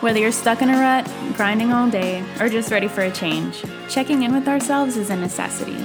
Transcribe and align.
Whether 0.00 0.20
you're 0.20 0.32
stuck 0.32 0.62
in 0.62 0.70
a 0.70 0.80
rut, 0.80 1.06
grinding 1.36 1.74
all 1.74 1.90
day, 1.90 2.24
or 2.40 2.48
just 2.48 2.70
ready 2.70 2.88
for 2.88 3.02
a 3.02 3.10
change, 3.10 3.62
checking 3.90 4.22
in 4.22 4.32
with 4.32 4.48
ourselves 4.48 4.96
is 4.96 5.10
a 5.10 5.16
necessity. 5.16 5.76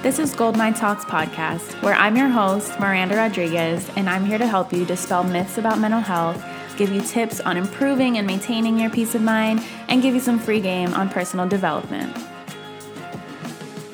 This 0.00 0.18
is 0.18 0.34
Goldmind 0.34 0.76
Talks 0.76 1.04
podcast, 1.04 1.82
where 1.82 1.92
I'm 1.92 2.16
your 2.16 2.30
host, 2.30 2.72
Myranda 2.78 3.14
Rodriguez, 3.14 3.90
and 3.94 4.08
I'm 4.08 4.24
here 4.24 4.38
to 4.38 4.46
help 4.46 4.72
you 4.72 4.86
dispel 4.86 5.22
myths 5.22 5.58
about 5.58 5.78
mental 5.78 6.00
health, 6.00 6.42
give 6.78 6.90
you 6.90 7.02
tips 7.02 7.40
on 7.40 7.58
improving 7.58 8.16
and 8.16 8.26
maintaining 8.26 8.80
your 8.80 8.88
peace 8.88 9.14
of 9.14 9.20
mind, 9.20 9.62
and 9.88 10.00
give 10.00 10.14
you 10.14 10.20
some 10.20 10.38
free 10.38 10.60
game 10.60 10.94
on 10.94 11.10
personal 11.10 11.46
development. 11.46 12.16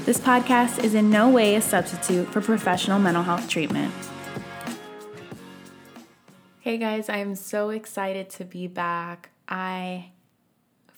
This 0.04 0.20
podcast 0.20 0.84
is 0.84 0.94
in 0.94 1.10
no 1.10 1.28
way 1.28 1.56
a 1.56 1.60
substitute 1.60 2.28
for 2.28 2.40
professional 2.40 3.00
mental 3.00 3.24
health 3.24 3.48
treatment. 3.48 3.92
Hey 6.60 6.78
guys, 6.78 7.08
I'm 7.08 7.34
so 7.34 7.70
excited 7.70 8.30
to 8.30 8.44
be 8.44 8.68
back. 8.68 9.31
I 9.52 10.10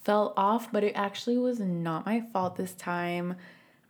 fell 0.05 0.33
off, 0.37 0.71
but 0.71 0.85
it 0.85 0.93
actually 0.95 1.39
was 1.39 1.59
not 1.59 2.07
my 2.07 2.23
fault 2.33 2.57
this 2.57 2.73
time. 2.75 3.35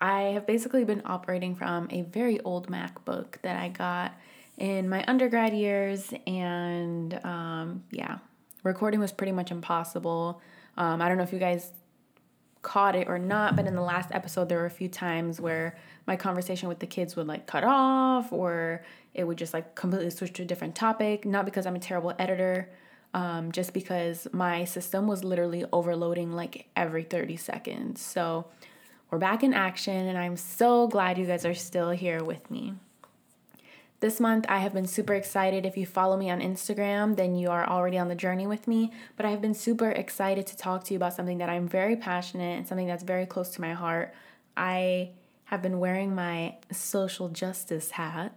I 0.00 0.22
have 0.22 0.46
basically 0.46 0.84
been 0.84 1.02
operating 1.05 1.55
from 1.55 1.86
a 1.91 2.02
very 2.02 2.41
old 2.41 2.69
MacBook 2.69 3.41
that 3.42 3.60
I 3.60 3.69
got 3.69 4.14
in 4.56 4.88
my 4.88 5.05
undergrad 5.06 5.55
years, 5.55 6.14
and 6.27 7.20
um, 7.24 7.84
yeah, 7.91 8.19
recording 8.62 9.00
was 9.00 9.12
pretty 9.12 9.32
much 9.32 9.50
impossible. 9.50 10.41
Um, 10.77 11.02
I 11.02 11.08
don't 11.08 11.19
know 11.19 11.24
if 11.24 11.33
you 11.33 11.38
guys 11.38 11.70
caught 12.62 12.96
it 12.96 13.06
or 13.08 13.19
not, 13.19 13.55
but 13.56 13.66
in 13.66 13.74
the 13.74 13.83
last 13.83 14.10
episode, 14.12 14.48
there 14.48 14.58
were 14.58 14.66
a 14.66 14.70
few 14.70 14.88
times 14.88 15.41
where 15.41 15.77
my 16.06 16.16
conversation 16.16 16.69
with 16.69 16.78
the 16.78 16.86
kids 16.86 17.14
would 17.16 17.27
like 17.27 17.46
cut 17.46 17.64
off 17.64 18.33
or 18.33 18.83
it 19.12 19.24
would 19.24 19.36
just 19.36 19.52
like 19.52 19.74
completely 19.74 20.10
switch 20.10 20.33
to 20.33 20.42
a 20.42 20.46
different 20.46 20.74
topic. 20.74 21.27
Not 21.27 21.44
because 21.44 21.67
I'm 21.67 21.77
a 21.77 21.80
terrible 21.80 22.14
editor, 22.19 22.70
um, 23.15 23.53
just 23.53 23.73
because 23.73 24.27
my 24.33 24.65
system 24.65 25.07
was 25.07 25.23
literally 25.23 25.65
overloading 25.73 26.33
like 26.33 26.67
every 26.75 27.05
30 27.05 27.37
seconds. 27.37 28.01
So 28.03 28.47
we're 29.11 29.19
back 29.19 29.45
in 29.45 29.55
action, 29.55 30.09
and 30.09 30.19
I'm 30.19 30.37
so 30.37 30.89
glad 30.89 31.17
you 31.17 31.25
guys 31.25 31.47
are 31.47 31.55
still 31.55 31.91
here 31.91 32.23
with 32.23 32.51
me. 32.51 32.75
This 34.01 34.19
month, 34.19 34.45
I 34.48 34.59
have 34.59 34.75
been 34.75 34.89
super 34.89 35.15
excited. 35.15 35.65
If 35.65 35.77
you 35.77 35.87
follow 35.87 36.17
me 36.17 36.29
on 36.29 36.41
Instagram, 36.41 37.17
then 37.17 37.37
you 37.37 37.48
are 37.51 37.67
already 37.67 37.97
on 37.97 38.09
the 38.09 38.17
journey 38.17 38.47
with 38.47 38.67
me. 38.67 38.92
But 39.17 39.25
I 39.25 39.31
have 39.31 39.41
been 39.41 39.55
super 39.55 39.91
excited 39.91 40.47
to 40.48 40.57
talk 40.57 40.85
to 40.85 40.92
you 40.92 40.98
about 40.98 41.15
something 41.15 41.39
that 41.39 41.48
I'm 41.48 41.69
very 41.69 41.97
passionate 41.97 42.59
and 42.59 42.67
something 42.67 42.89
that's 42.89 43.05
very 43.05 43.25
close 43.25 43.51
to 43.51 43.61
my 43.61 43.73
heart. 43.73 44.12
I 44.57 45.12
have 45.45 45.62
been 45.62 45.79
wearing 45.79 46.15
my 46.15 46.57
social 46.73 47.29
justice 47.29 47.92
hat, 47.92 48.35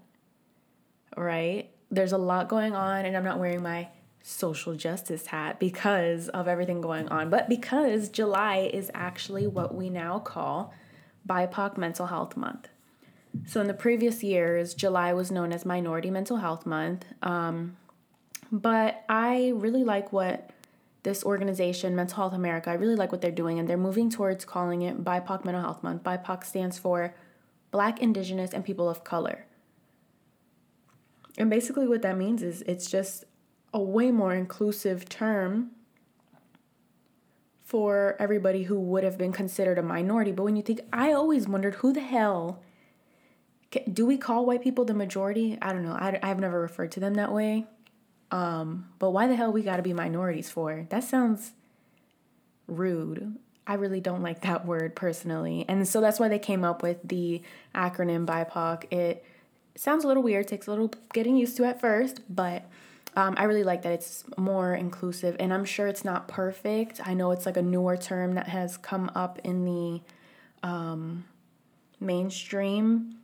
right? 1.18 1.72
There's 1.90 2.14
a 2.14 2.18
lot 2.18 2.48
going 2.48 2.76
on, 2.76 3.06
and 3.06 3.18
I'm 3.18 3.24
not 3.24 3.40
wearing 3.40 3.64
my 3.64 3.90
social 4.22 4.76
justice 4.76 5.28
hat 5.28 5.60
because 5.60 6.30
of 6.30 6.48
everything 6.48 6.82
going 6.82 7.08
on, 7.10 7.30
but 7.30 7.48
because 7.48 8.10
July 8.10 8.70
is 8.74 8.92
actually 8.94 9.48
what 9.48 9.74
we 9.74 9.90
now 9.90 10.20
call 10.20 10.74
BIPOC 11.28 11.78
Mental 11.78 12.08
Health 12.08 12.36
Month. 12.36 12.68
So, 13.46 13.62
in 13.62 13.68
the 13.68 13.74
previous 13.74 14.24
years, 14.24 14.74
July 14.74 15.14
was 15.14 15.32
known 15.32 15.54
as 15.54 15.66
Minority 15.66 16.10
Mental 16.10 16.38
Health 16.38 16.66
Month. 16.66 17.06
Um, 17.22 17.78
but 18.52 19.04
I 19.10 19.52
really 19.56 19.84
like 19.84 20.12
what 20.12 20.50
this 21.04 21.24
organization, 21.24 21.96
Mental 21.96 22.16
Health 22.16 22.34
America, 22.34 22.70
I 22.70 22.74
really 22.74 22.96
like 22.96 23.12
what 23.12 23.22
they're 23.22 23.32
doing, 23.32 23.60
and 23.60 23.68
they're 23.68 23.78
moving 23.78 24.10
towards 24.10 24.44
calling 24.46 24.82
it 24.82 25.04
BIPOC 25.04 25.46
Mental 25.46 25.62
Health 25.62 25.84
Month. 25.84 26.04
BIPOC 26.04 26.44
stands 26.44 26.78
for 26.78 27.14
Black, 27.72 28.02
Indigenous, 28.02 28.54
and 28.54 28.66
People 28.66 28.90
of 28.90 29.04
Color. 29.04 29.46
And 31.38 31.50
basically, 31.50 31.88
what 31.88 32.02
that 32.02 32.18
means 32.18 32.42
is 32.42 32.62
it's 32.64 32.90
just 32.90 33.26
a 33.74 33.82
way 33.82 34.12
more 34.12 34.34
inclusive 34.34 35.08
term 35.10 35.72
for 37.64 38.16
everybody 38.18 38.64
who 38.64 38.80
would 38.80 39.04
have 39.04 39.18
been 39.18 39.34
considered 39.34 39.78
a 39.78 39.84
minority. 39.84 40.32
But 40.32 40.44
when 40.44 40.56
you 40.56 40.62
think, 40.62 40.80
I 40.94 41.12
always 41.12 41.48
wondered 41.48 41.76
who 41.76 41.92
the 41.92 42.02
hell 42.02 42.64
do 43.92 44.06
we 44.06 44.18
call 44.18 44.46
white 44.46 44.62
people 44.62 44.86
the 44.86 44.94
majority? 44.94 45.58
I 45.62 45.74
don't 45.74 45.84
know. 45.84 45.92
I, 45.92 46.20
I've 46.24 46.40
never 46.40 46.60
referred 46.62 46.92
to 46.94 47.00
them 47.00 47.16
that 47.16 47.34
way. 47.34 47.66
Um, 48.32 48.88
but 49.00 49.12
why 49.12 49.28
the 49.28 49.36
hell 49.36 49.52
we 49.52 49.62
got 49.62 49.78
to 49.78 49.84
be 49.84 49.94
minorities 49.94 50.50
for? 50.50 50.86
That 50.90 51.04
sounds 51.04 51.52
rude. 52.68 53.36
I 53.66 53.74
really 53.74 54.00
don't 54.00 54.22
like 54.22 54.42
that 54.42 54.66
word 54.66 54.96
personally. 54.96 55.66
And 55.68 55.86
so 55.88 56.00
that's 56.00 56.20
why 56.20 56.30
they 56.30 56.40
came 56.40 56.64
up 56.64 56.82
with 56.82 57.00
the 57.04 57.42
acronym 57.76 58.26
BIPOC. 58.26 58.92
It 58.92 59.26
sounds 59.76 60.04
a 60.04 60.08
little 60.08 60.24
weird, 60.24 60.48
takes 60.48 60.68
a 60.68 60.70
little 60.70 60.94
getting 61.14 61.36
used 61.36 61.58
to 61.58 61.66
at 61.66 61.82
first, 61.82 62.22
but 62.30 62.64
um, 63.18 63.36
I 63.38 63.44
really 63.44 63.64
like 63.64 63.82
that 63.82 63.92
it's 63.92 64.24
more 64.38 64.74
inclusive. 64.74 65.36
And 65.40 65.54
I'm 65.54 65.66
sure 65.66 65.88
it's 65.88 66.06
not 66.06 66.28
perfect. 66.28 67.02
I 67.06 67.14
know 67.14 67.32
it's 67.32 67.46
like 67.46 67.58
a 67.58 67.62
newer 67.62 67.98
term 67.98 68.36
that 68.36 68.48
has 68.48 68.78
come 68.78 69.12
up 69.16 69.40
in 69.44 69.66
the 69.66 70.02
um, 70.68 71.26
mainstream 72.00 73.18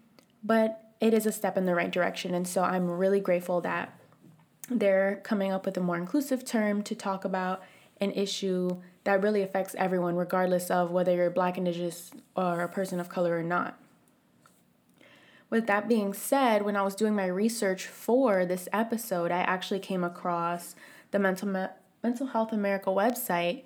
but 0.43 0.93
it 0.99 1.13
is 1.13 1.25
a 1.25 1.31
step 1.31 1.57
in 1.57 1.65
the 1.65 1.75
right 1.75 1.91
direction. 1.91 2.33
And 2.33 2.47
so 2.47 2.63
I'm 2.63 2.89
really 2.89 3.19
grateful 3.19 3.61
that 3.61 3.97
they're 4.69 5.21
coming 5.23 5.51
up 5.51 5.65
with 5.65 5.77
a 5.77 5.81
more 5.81 5.97
inclusive 5.97 6.45
term 6.45 6.83
to 6.83 6.95
talk 6.95 7.25
about 7.25 7.63
an 8.01 8.11
issue 8.11 8.81
that 9.03 9.21
really 9.21 9.41
affects 9.41 9.75
everyone, 9.77 10.15
regardless 10.15 10.71
of 10.71 10.91
whether 10.91 11.13
you're 11.13 11.29
Black, 11.29 11.57
Indigenous, 11.57 12.11
or 12.35 12.61
a 12.61 12.69
person 12.69 12.99
of 12.99 13.09
color 13.09 13.37
or 13.37 13.43
not. 13.43 13.77
With 15.53 15.67
that 15.67 15.87
being 15.87 16.15
said, 16.15 16.63
when 16.63 16.75
I 16.75 16.81
was 16.81 16.95
doing 16.95 17.13
my 17.13 17.27
research 17.27 17.85
for 17.85 18.43
this 18.43 18.67
episode, 18.73 19.29
I 19.29 19.41
actually 19.41 19.81
came 19.81 20.03
across 20.03 20.73
the 21.11 21.19
Mental, 21.19 21.47
Me- 21.47 21.67
Mental 22.01 22.25
Health 22.25 22.51
America 22.51 22.89
website 22.89 23.61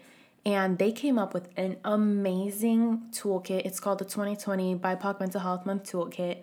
and 0.45 0.79
they 0.79 0.91
came 0.91 1.17
up 1.17 1.33
with 1.33 1.47
an 1.55 1.77
amazing 1.85 3.03
toolkit. 3.11 3.65
It's 3.65 3.79
called 3.79 3.99
the 3.99 4.03
2020 4.03 4.75
BIPOC 4.75 5.21
Mental 5.21 5.39
Health 5.39 5.65
Month 5.65 5.89
Toolkit 5.89 6.41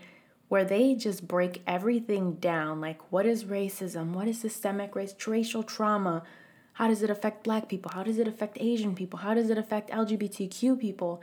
where 0.49 0.65
they 0.65 0.94
just 0.94 1.28
break 1.28 1.60
everything 1.66 2.37
down 2.37 2.81
like 2.81 3.12
what 3.12 3.27
is 3.27 3.44
racism, 3.44 4.15
what 4.15 4.27
is 4.27 4.41
systemic 4.41 4.97
race, 4.97 5.15
racial 5.27 5.62
trauma, 5.62 6.22
how 6.72 6.88
does 6.88 7.03
it 7.03 7.10
affect 7.10 7.44
black 7.44 7.69
people, 7.69 7.91
how 7.94 8.03
does 8.03 8.19
it 8.19 8.27
affect 8.27 8.56
Asian 8.62 8.94
people, 8.94 9.19
how 9.19 9.34
does 9.34 9.50
it 9.50 9.59
affect 9.59 9.91
LGBTQ 9.91 10.81
people. 10.81 11.21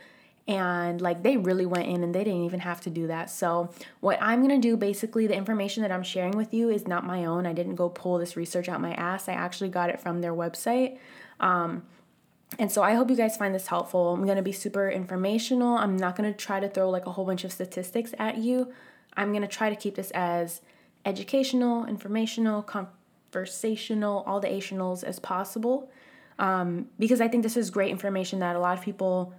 And 0.52 1.00
like 1.00 1.24
they 1.24 1.38
really 1.38 1.66
went 1.66 1.88
in 1.88 2.04
and 2.04 2.14
they 2.14 2.26
didn't 2.26 2.44
even 2.44 2.60
have 2.60 2.82
to 2.82 2.90
do 2.90 3.08
that. 3.08 3.30
So, 3.30 3.70
what 4.02 4.22
I'm 4.22 4.42
gonna 4.42 4.60
do 4.60 4.76
basically, 4.76 5.26
the 5.26 5.34
information 5.34 5.82
that 5.82 5.94
I'm 5.94 6.04
sharing 6.04 6.36
with 6.36 6.54
you 6.54 6.70
is 6.70 6.90
not 6.90 7.06
my 7.06 7.24
own. 7.24 7.46
I 7.46 7.54
didn't 7.54 7.76
go 7.76 7.88
pull 7.88 8.18
this 8.18 8.36
research 8.36 8.68
out 8.68 8.82
my 8.82 8.94
ass. 8.96 9.30
I 9.30 9.34
actually 9.34 9.70
got 9.70 9.90
it 9.90 10.02
from 10.02 10.20
their 10.20 10.34
website. 10.34 10.98
Um, 11.40 11.84
and 12.60 12.70
so 12.70 12.84
I 12.84 12.96
hope 12.96 13.10
you 13.10 13.16
guys 13.16 13.38
find 13.38 13.56
this 13.56 13.68
helpful. 13.68 14.14
I'm 14.14 14.26
to 14.36 14.42
be 14.42 14.52
super 14.52 14.90
informational. 14.90 15.78
I'm 15.78 15.96
not 15.96 16.18
to 16.30 16.38
try 16.38 16.60
to 16.60 16.68
throw 16.68 16.90
like 16.90 17.06
a 17.06 17.14
whole 17.14 17.26
bunch 17.26 17.46
of 17.46 17.54
statistics 17.54 18.14
at 18.20 18.38
you. 18.38 18.74
I'm 19.16 19.32
to 19.44 19.48
try 19.48 19.70
to 19.70 19.76
keep 19.78 19.96
this 19.96 20.12
as 20.12 20.60
educational, 21.06 21.86
informational, 21.86 22.62
conversational, 22.62 24.26
all 24.28 24.42
the 24.42 24.50
ationals 24.50 25.02
as 25.06 25.18
possible. 25.18 25.90
Um, 26.40 26.90
because 27.00 27.22
I 27.22 27.30
think 27.30 27.44
this 27.44 27.56
is 27.56 27.70
great 27.70 27.90
information 27.90 28.40
that 28.40 28.58
a 28.58 28.60
lot 28.60 28.78
of 28.78 28.84
people 28.84 29.34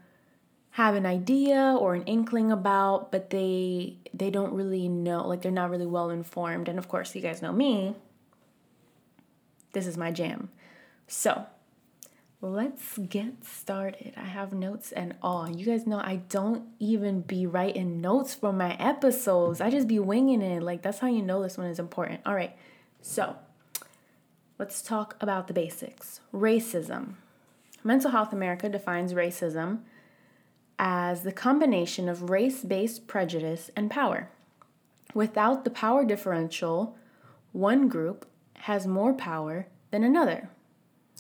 have 0.73 0.95
an 0.95 1.05
idea 1.05 1.77
or 1.79 1.95
an 1.95 2.03
inkling 2.05 2.51
about, 2.51 3.13
but 3.13 3.29
they 3.31 3.97
they 4.15 4.31
don't 4.31 4.55
really 4.55 4.89
know, 4.89 5.27
like 5.29 5.43
they're 5.43 5.53
not 5.53 5.71
really 5.71 5.87
well 5.87 6.09
informed. 6.11 6.67
And 6.67 6.79
of 6.79 6.89
course, 6.89 7.15
you 7.15 7.21
guys 7.21 7.43
know 7.43 7.53
me. 7.53 7.95
This 9.73 9.87
is 9.87 9.99
my 9.99 10.11
jam. 10.11 10.49
So, 11.07 11.45
let's 12.41 12.97
get 12.97 13.45
started. 13.45 14.15
I 14.17 14.25
have 14.25 14.55
notes 14.55 14.93
and 14.93 15.15
all. 15.23 15.49
You 15.49 15.67
guys 15.67 15.87
know 15.87 15.99
I 15.99 16.17
don't 16.31 16.65
even 16.79 17.21
be 17.21 17.47
writing 17.47 18.01
notes 18.01 18.35
for 18.35 18.51
my 18.51 18.75
episodes. 18.77 19.61
I 19.61 19.69
just 19.69 19.89
be 19.89 19.99
winging 19.99 20.41
it. 20.41 20.63
Like 20.63 20.81
that's 20.81 21.01
how 21.01 21.09
you 21.09 21.21
know 21.21 21.43
this 21.43 21.59
one 21.59 21.67
is 21.67 21.79
important. 21.79 22.23
All 22.25 22.35
right. 22.35 22.57
So, 23.03 23.37
let's 24.59 24.81
talk 24.81 25.17
about 25.21 25.49
the 25.49 25.55
basics. 25.55 26.21
Racism. 26.33 27.17
Mental 27.85 28.11
Health 28.11 28.33
America 28.33 28.71
defines 28.71 29.13
racism 29.13 29.81
as 30.85 31.23
the 31.23 31.31
combination 31.31 32.09
of 32.09 32.29
race-based 32.29 33.07
prejudice 33.07 33.71
and 33.77 33.89
power. 33.89 34.29
Without 35.15 35.63
the 35.63 35.71
power 35.71 36.05
differential, 36.05 36.99
one 37.53 37.87
group 37.87 38.27
has 38.55 38.85
more 38.85 39.15
power 39.15 39.69
than 39.93 40.03
another. 40.03 40.51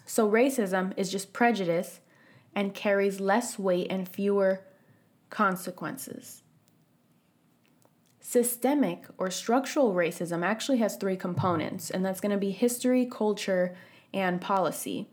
So 0.04 0.28
racism 0.28 0.92
is 0.96 1.12
just 1.12 1.32
prejudice 1.32 2.00
and 2.56 2.74
carries 2.74 3.20
less 3.20 3.56
weight 3.56 3.86
and 3.88 4.08
fewer 4.08 4.64
consequences. 5.30 6.42
Systemic 8.18 9.04
or 9.16 9.30
structural 9.30 9.94
racism 9.94 10.44
actually 10.44 10.78
has 10.78 10.96
three 10.96 11.16
components, 11.16 11.88
and 11.88 12.04
that's 12.04 12.20
going 12.20 12.32
to 12.32 12.36
be 12.36 12.50
history, 12.50 13.06
culture, 13.06 13.76
and 14.12 14.40
policy. 14.40 15.08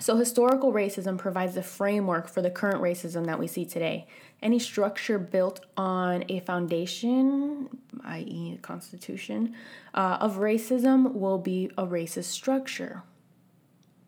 So, 0.00 0.16
historical 0.16 0.72
racism 0.72 1.18
provides 1.18 1.54
the 1.54 1.62
framework 1.62 2.28
for 2.28 2.42
the 2.42 2.50
current 2.50 2.82
racism 2.82 3.26
that 3.26 3.38
we 3.38 3.46
see 3.46 3.64
today. 3.64 4.08
Any 4.42 4.58
structure 4.58 5.18
built 5.18 5.60
on 5.76 6.24
a 6.28 6.40
foundation, 6.40 7.68
i.e., 8.04 8.58
constitution, 8.60 9.54
uh, 9.94 10.18
of 10.20 10.36
racism 10.36 11.12
will 11.14 11.38
be 11.38 11.70
a 11.78 11.86
racist 11.86 12.24
structure. 12.24 13.02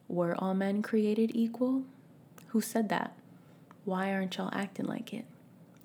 Were 0.08 0.34
all 0.36 0.54
men 0.54 0.82
created 0.82 1.30
equal? 1.34 1.84
Who 2.48 2.60
said 2.60 2.88
that? 2.88 3.16
Why 3.84 4.12
aren't 4.12 4.36
y'all 4.36 4.50
acting 4.52 4.86
like 4.86 5.14
it? 5.14 5.24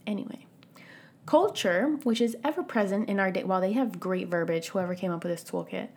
Anyway, 0.07 0.47
culture, 1.27 1.99
which 2.03 2.21
is 2.21 2.35
ever 2.43 2.63
present 2.63 3.07
in 3.07 3.19
our 3.19 3.31
day, 3.31 3.43
while 3.43 3.61
they 3.61 3.73
have 3.73 3.99
great 3.99 4.27
verbiage, 4.27 4.69
whoever 4.69 4.95
came 4.95 5.11
up 5.11 5.23
with 5.23 5.31
this 5.31 5.49
toolkit, 5.49 5.89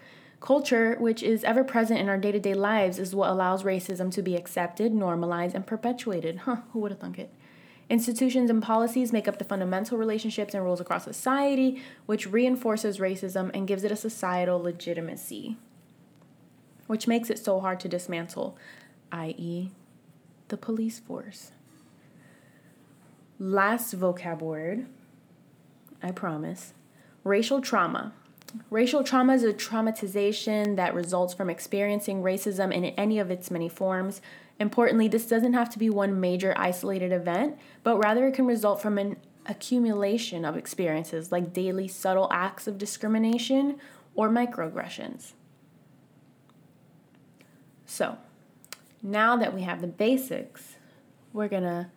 culture, 0.45 0.97
which 1.01 1.23
is 1.23 1.43
ever 1.43 1.65
present 1.65 1.99
in 1.99 2.09
our 2.09 2.19
day 2.19 2.31
to 2.31 2.39
day 2.39 2.53
lives, 2.53 2.99
is 2.99 3.15
what 3.15 3.31
allows 3.31 3.63
racism 3.63 4.13
to 4.13 4.21
be 4.21 4.37
accepted, 4.37 4.93
normalized, 4.93 5.55
and 5.55 5.67
perpetuated. 5.67 6.41
Huh, 6.41 6.59
who 6.73 6.81
would 6.81 6.91
have 6.91 7.01
thunk 7.01 7.19
it? 7.19 7.33
Institutions 7.89 8.51
and 8.51 8.63
policies 8.63 9.11
make 9.11 9.27
up 9.27 9.39
the 9.39 9.45
fundamental 9.45 9.97
relationships 9.97 10.53
and 10.53 10.63
rules 10.63 10.83
across 10.83 11.05
society, 11.05 11.83
which 12.05 12.27
reinforces 12.27 12.99
racism 12.99 13.51
and 13.55 13.67
gives 13.67 13.85
it 13.85 13.93
a 13.93 13.97
societal 13.97 14.61
legitimacy, 14.61 15.57
which 16.89 17.09
makes 17.09 17.31
it 17.31 17.39
so 17.39 17.61
hard 17.61 17.81
to 17.81 17.89
dismantle, 17.89 18.57
i.e., 19.13 19.71
the 20.49 20.57
police 20.59 20.99
force. 20.99 21.53
Last 23.39 23.99
vocab 23.99 24.41
word, 24.41 24.87
I 26.03 26.11
promise 26.11 26.75
racial 27.23 27.63
trauma. 27.63 28.13
Racial 28.71 29.03
trauma 29.03 29.35
is 29.35 29.45
a 29.45 29.53
traumatization 29.53 30.77
that 30.77 30.95
results 30.95 31.35
from 31.35 31.51
experiencing 31.51 32.23
racism 32.23 32.73
in 32.73 32.85
any 32.85 33.19
of 33.19 33.31
its 33.31 33.51
many 33.51 33.69
forms. 33.69 34.21
Importantly, 34.61 35.09
this 35.09 35.27
doesn't 35.27 35.55
have 35.55 35.71
to 35.71 35.79
be 35.79 35.91
one 35.91 36.21
major 36.21 36.55
isolated 36.57 37.13
event, 37.13 37.59
but 37.83 37.99
rather 37.99 38.27
it 38.27 38.35
can 38.35 38.47
result 38.47 38.81
from 38.81 38.99
an 38.99 39.17
accumulation 39.47 40.45
of 40.45 40.57
experiences 40.57 41.33
like 41.33 41.53
daily 41.53 41.89
subtle 41.89 42.29
acts 42.31 42.67
of 42.67 42.79
discrimination 42.79 43.79
or 44.15 44.29
microaggressions. 44.29 45.33
So, 47.87 48.19
now 49.03 49.37
that 49.37 49.53
we 49.53 49.63
have 49.63 49.81
the 49.81 49.87
basics, 49.87 50.77
we're 51.33 51.49
to 51.49 51.89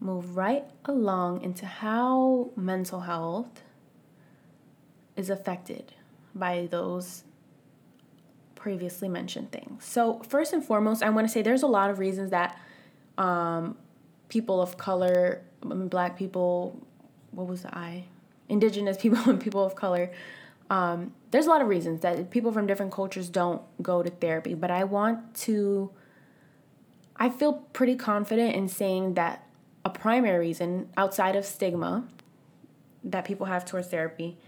move 0.00 0.36
right 0.36 0.64
along 0.86 1.42
into 1.42 1.66
how 1.66 2.50
mental 2.56 3.00
health 3.00 3.62
is 5.16 5.30
affected 5.30 5.92
by 6.34 6.66
those 6.70 7.24
previously 8.54 9.08
mentioned 9.08 9.52
things. 9.52 9.84
So, 9.84 10.20
first 10.28 10.52
and 10.52 10.64
foremost, 10.64 11.02
I 11.02 11.10
want 11.10 11.26
to 11.26 11.32
say 11.32 11.42
there's 11.42 11.62
a 11.62 11.66
lot 11.66 11.90
of 11.90 11.98
reasons 11.98 12.30
that 12.30 12.58
um, 13.18 13.76
people 14.28 14.60
of 14.60 14.76
color, 14.76 15.42
black 15.62 16.16
people, 16.16 16.80
what 17.30 17.46
was 17.46 17.62
the 17.62 17.76
I? 17.76 18.04
Indigenous 18.48 18.96
people 18.96 19.18
and 19.30 19.40
people 19.40 19.64
of 19.64 19.74
color. 19.74 20.10
Um, 20.70 21.12
there's 21.30 21.46
a 21.46 21.50
lot 21.50 21.60
of 21.60 21.68
reasons 21.68 22.00
that 22.00 22.30
people 22.30 22.52
from 22.52 22.66
different 22.66 22.90
cultures 22.90 23.28
don't 23.28 23.60
go 23.82 24.02
to 24.02 24.10
therapy, 24.10 24.54
but 24.54 24.70
I 24.70 24.84
want 24.84 25.34
to, 25.42 25.90
I 27.16 27.28
feel 27.28 27.52
pretty 27.74 27.96
confident 27.96 28.54
in 28.54 28.68
saying 28.68 29.14
that 29.14 29.46
a 29.84 29.90
primary 29.90 30.38
reason 30.38 30.88
outside 30.96 31.36
of 31.36 31.44
stigma 31.44 32.08
that 33.04 33.26
people 33.26 33.46
have 33.46 33.66
towards 33.66 33.88
therapy 33.88 34.38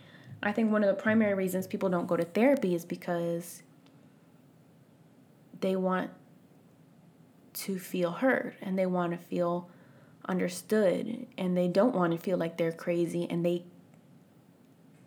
I 0.43 0.53
think 0.53 0.71
one 0.71 0.85
of 0.85 0.94
the 0.94 1.03
primary 1.03 1.35
reasons 1.35 1.67
people 1.67 1.88
don't 1.88 2.06
go 2.06 2.17
to 2.17 2.25
therapy 2.25 2.75
is 2.75 2.85
because 2.85 3.62
they 5.61 5.77
want 5.77 6.11
to 7.55 7.79
feel 7.79 8.12
heard 8.12 8.55
and 8.61 8.79
they 8.79 8.87
want 8.87 9.12
to 9.12 9.19
feel 9.19 9.69
understood 10.29 11.27
and 11.38 11.56
they 11.56 11.69
don't 11.69 11.94
want 11.94 12.12
to 12.12 12.19
feel 12.19 12.37
like 12.37 12.56
they're 12.59 12.73
crazy 12.73 13.27
and 13.31 13.44
they 13.44 13.65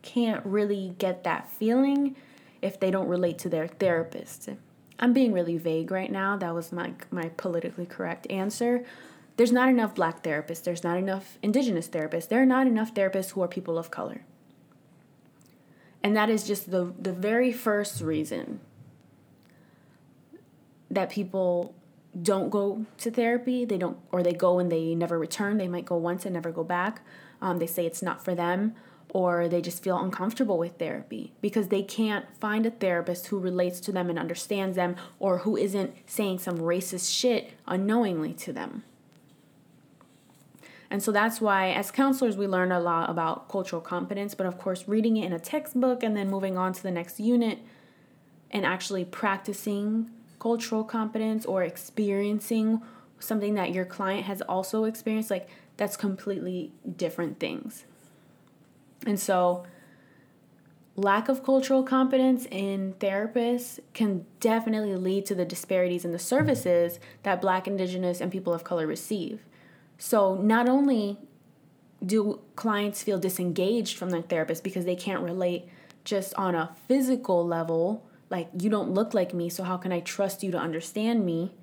can't 0.01 0.43
really 0.45 0.95
get 0.97 1.23
that 1.23 1.51
feeling 1.51 2.15
if 2.61 2.79
they 2.79 2.89
don't 2.89 3.07
relate 3.07 3.37
to 3.39 3.49
their 3.49 3.67
therapist. 3.67 4.49
I'm 4.99 5.13
being 5.13 5.31
really 5.31 5.57
vague 5.57 5.91
right 5.91 6.11
now. 6.11 6.35
That 6.35 6.53
was 6.53 6.71
my 6.71 6.93
my 7.11 7.29
politically 7.37 7.85
correct 7.85 8.29
answer. 8.29 8.83
There's 9.37 9.51
not 9.51 9.69
enough 9.69 9.95
black 9.95 10.23
therapists. 10.23 10.63
There's 10.63 10.83
not 10.83 10.97
enough 10.97 11.37
indigenous 11.41 11.87
therapists. 11.87 12.27
There 12.27 12.41
are 12.41 12.45
not 12.45 12.67
enough 12.67 12.93
therapists 12.93 13.31
who 13.31 13.41
are 13.41 13.47
people 13.47 13.77
of 13.77 13.91
color. 13.91 14.25
And 16.03 16.15
that 16.15 16.29
is 16.29 16.45
just 16.45 16.71
the, 16.71 16.93
the 16.97 17.11
very 17.11 17.51
first 17.51 18.01
reason 18.01 18.61
that 20.89 21.09
people 21.09 21.75
don't 22.19 22.49
go 22.49 22.85
to 22.97 23.11
therapy. 23.11 23.65
They 23.65 23.77
don't, 23.77 23.97
or 24.11 24.23
they 24.23 24.33
go 24.33 24.59
and 24.59 24.71
they 24.71 24.95
never 24.95 25.19
return. 25.19 25.57
They 25.57 25.67
might 25.67 25.85
go 25.85 25.97
once 25.97 26.25
and 26.25 26.33
never 26.33 26.51
go 26.51 26.63
back. 26.63 27.01
Um, 27.41 27.59
they 27.59 27.67
say 27.67 27.85
it's 27.85 28.01
not 28.01 28.23
for 28.23 28.33
them, 28.33 28.75
or 29.09 29.47
they 29.47 29.61
just 29.61 29.83
feel 29.83 29.97
uncomfortable 29.97 30.57
with 30.57 30.77
therapy 30.77 31.33
because 31.41 31.67
they 31.67 31.83
can't 31.83 32.25
find 32.39 32.65
a 32.65 32.71
therapist 32.71 33.27
who 33.27 33.39
relates 33.39 33.79
to 33.81 33.91
them 33.91 34.09
and 34.09 34.19
understands 34.19 34.75
them, 34.75 34.95
or 35.19 35.39
who 35.39 35.55
isn't 35.55 35.95
saying 36.05 36.39
some 36.39 36.57
racist 36.59 37.13
shit 37.13 37.51
unknowingly 37.67 38.33
to 38.33 38.51
them. 38.51 38.83
And 40.91 41.03
so 41.03 41.11
that's 41.11 41.39
why, 41.39 41.71
as 41.71 41.91
counselors, 41.91 42.35
we 42.35 42.47
learn 42.47 42.71
a 42.71 42.79
lot 42.79 43.09
about 43.09 43.47
cultural 43.47 43.81
competence, 43.81 44.33
but 44.33 44.47
of 44.47 44.57
course, 44.57 44.87
reading 44.87 45.17
it 45.17 45.25
in 45.25 45.33
a 45.33 45.39
textbook 45.39 46.01
and 46.01 46.17
then 46.17 46.29
moving 46.29 46.57
on 46.57 46.73
to 46.73 46.81
the 46.81 46.91
next 46.91 47.19
unit 47.19 47.59
and 48.49 48.65
actually 48.65 49.05
practicing 49.05 50.09
cultural 50.39 50.83
competence 50.83 51.45
or 51.45 51.63
experiencing 51.63 52.81
something 53.19 53.53
that 53.53 53.71
your 53.71 53.85
client 53.85 54.25
has 54.25 54.41
also 54.41 54.85
experienced, 54.85 55.29
like 55.29 55.47
that's 55.77 55.95
completely 55.95 56.71
different 56.97 57.39
things. 57.39 57.85
And 59.05 59.19
so, 59.19 59.65
lack 60.95 61.29
of 61.29 61.43
cultural 61.43 61.83
competence 61.83 62.47
in 62.49 62.95
therapists 62.99 63.79
can 63.93 64.25
definitely 64.39 64.95
lead 64.95 65.25
to 65.27 65.35
the 65.35 65.45
disparities 65.45 66.03
in 66.03 66.11
the 66.11 66.19
services 66.19 66.99
that 67.23 67.41
Black, 67.41 67.67
Indigenous, 67.67 68.19
and 68.19 68.31
people 68.31 68.53
of 68.53 68.63
color 68.63 68.87
receive. 68.87 69.41
So 69.99 70.35
not 70.35 70.67
only 70.67 71.17
do 72.03 72.39
clients 72.55 73.03
feel 73.03 73.19
disengaged 73.19 73.97
from 73.97 74.09
their 74.09 74.21
therapist 74.21 74.63
because 74.63 74.85
they 74.85 74.95
can't 74.95 75.21
relate 75.21 75.67
just 76.05 76.33
on 76.35 76.55
a 76.55 76.75
physical 76.87 77.45
level, 77.45 78.07
like 78.29 78.49
you 78.57 78.69
don't 78.69 78.91
look 78.91 79.13
like 79.13 79.33
me, 79.33 79.49
so 79.49 79.63
how 79.63 79.75
can 79.77 79.91
I 79.91 79.99
trust 79.99 80.41
you 80.41 80.51
to 80.51 80.57
understand 80.57 81.25
me 81.25 81.53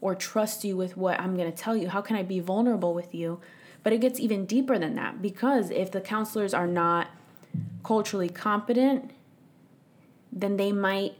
or 0.00 0.14
trust 0.14 0.64
you 0.64 0.76
with 0.76 0.96
what 0.96 1.18
I'm 1.18 1.34
going 1.34 1.50
to 1.50 1.56
tell 1.56 1.74
you? 1.74 1.88
How 1.88 2.02
can 2.02 2.14
I 2.14 2.22
be 2.22 2.38
vulnerable 2.38 2.92
with 2.92 3.14
you? 3.14 3.40
But 3.82 3.94
it 3.94 4.02
gets 4.02 4.20
even 4.20 4.44
deeper 4.44 4.78
than 4.78 4.94
that 4.96 5.22
because 5.22 5.70
if 5.70 5.90
the 5.90 6.02
counselors 6.02 6.52
are 6.52 6.66
not 6.66 7.08
culturally 7.82 8.28
competent, 8.28 9.12
then 10.30 10.58
they 10.58 10.72
might 10.72 11.14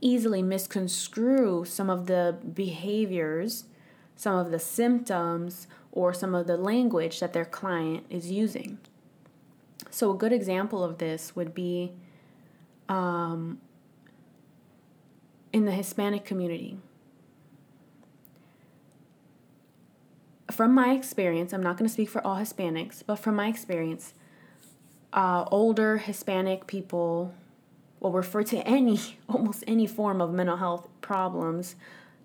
easily 0.00 0.42
misconstrue 0.42 1.64
some 1.64 1.88
of 1.88 2.06
the 2.06 2.36
behaviors, 2.54 3.64
some 4.18 4.34
of 4.34 4.50
the 4.50 4.58
symptoms, 4.58 5.68
or 5.92 6.12
some 6.12 6.34
of 6.34 6.48
the 6.48 6.56
language 6.56 7.20
that 7.20 7.32
their 7.32 7.44
client 7.44 8.04
is 8.10 8.30
using. 8.32 8.78
So, 9.90 10.10
a 10.10 10.14
good 10.14 10.32
example 10.32 10.82
of 10.82 10.98
this 10.98 11.36
would 11.36 11.54
be 11.54 11.92
um, 12.88 13.60
in 15.52 15.66
the 15.66 15.70
Hispanic 15.70 16.24
community. 16.24 16.78
From 20.50 20.74
my 20.74 20.94
experience, 20.94 21.52
I'm 21.52 21.62
not 21.62 21.76
going 21.76 21.86
to 21.86 21.92
speak 21.92 22.08
for 22.08 22.26
all 22.26 22.36
Hispanics, 22.36 23.04
but 23.06 23.16
from 23.16 23.36
my 23.36 23.46
experience, 23.46 24.14
uh, 25.12 25.44
older 25.52 25.98
Hispanic 25.98 26.66
people 26.66 27.32
will 28.00 28.10
refer 28.10 28.42
to 28.42 28.58
any, 28.66 28.98
almost 29.28 29.62
any 29.68 29.86
form 29.86 30.20
of 30.20 30.32
mental 30.32 30.56
health 30.56 30.88
problems 31.00 31.76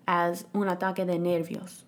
as 0.06 0.44
un 0.54 0.68
ataque 0.68 1.06
de 1.06 1.18
nervios. 1.18 1.83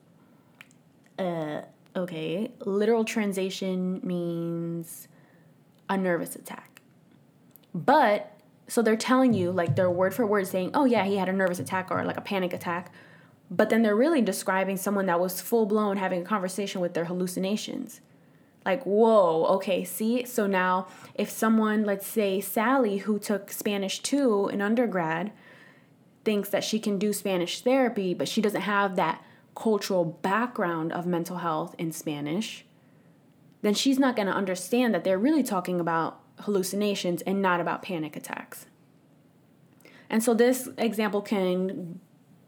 Uh, 1.19 1.63
Okay, 1.97 2.51
literal 2.67 3.05
translation 3.05 4.01
means 4.05 5.09
a 5.89 5.97
nervous 5.97 6.37
attack. 6.37 6.83
But 7.75 8.39
so 8.69 8.83
they're 8.83 8.97
telling 8.97 9.33
you 9.33 9.51
like 9.51 9.77
they're 9.77 9.91
word 9.91 10.13
for 10.13 10.27
word 10.27 10.47
saying, 10.47 10.73
"Oh 10.75 10.85
yeah, 10.85 11.05
he 11.07 11.17
had 11.17 11.31
a 11.31 11.33
nervous 11.33 11.59
attack 11.59 11.91
or 11.91 12.05
like 12.05 12.19
a 12.19 12.21
panic 12.21 12.53
attack." 12.53 12.93
But 13.51 13.71
then 13.71 13.83
they're 13.83 13.97
really 13.97 14.21
describing 14.21 14.77
someone 14.77 15.07
that 15.07 15.21
was 15.21 15.41
full 15.41 15.65
blown 15.65 15.97
having 15.97 16.21
a 16.21 16.25
conversation 16.25 16.83
with 16.83 16.93
their 16.93 17.07
hallucinations. 17.07 18.01
Like, 18.65 18.83
whoa, 18.85 19.45
okay, 19.57 19.85
see? 19.85 20.25
So 20.25 20.49
now, 20.49 20.89
if 21.15 21.31
someone, 21.31 21.85
let's 21.85 22.07
say 22.07 22.41
Sally, 22.41 22.99
who 22.99 23.21
took 23.21 23.53
Spanish 23.53 24.01
2 24.01 24.49
in 24.53 24.61
undergrad, 24.61 25.31
thinks 26.25 26.49
that 26.49 26.65
she 26.65 26.81
can 26.81 26.99
do 26.99 27.13
Spanish 27.13 27.61
therapy, 27.61 28.13
but 28.13 28.29
she 28.29 28.43
doesn't 28.43 28.63
have 28.63 28.97
that 28.97 29.23
cultural 29.57 30.05
background 30.05 30.93
of 30.93 31.07
mental 31.07 31.39
health 31.39 31.75
in 31.79 31.91
Spanish, 31.91 32.65
then 33.63 33.75
she's 33.75 33.99
not 33.99 34.15
going 34.15 34.29
to 34.29 34.35
understand 34.35 34.95
that 34.95 35.03
they're 35.03 35.19
really 35.19 35.43
talking 35.43 35.81
about 35.81 36.21
hallucinations 36.41 37.23
and 37.23 37.43
not 37.43 37.61
about 37.61 37.83
panic 37.83 38.15
attacks. 38.15 38.67
And 40.09 40.23
so 40.23 40.35
this 40.35 40.69
example 40.79 41.23
can 41.23 41.99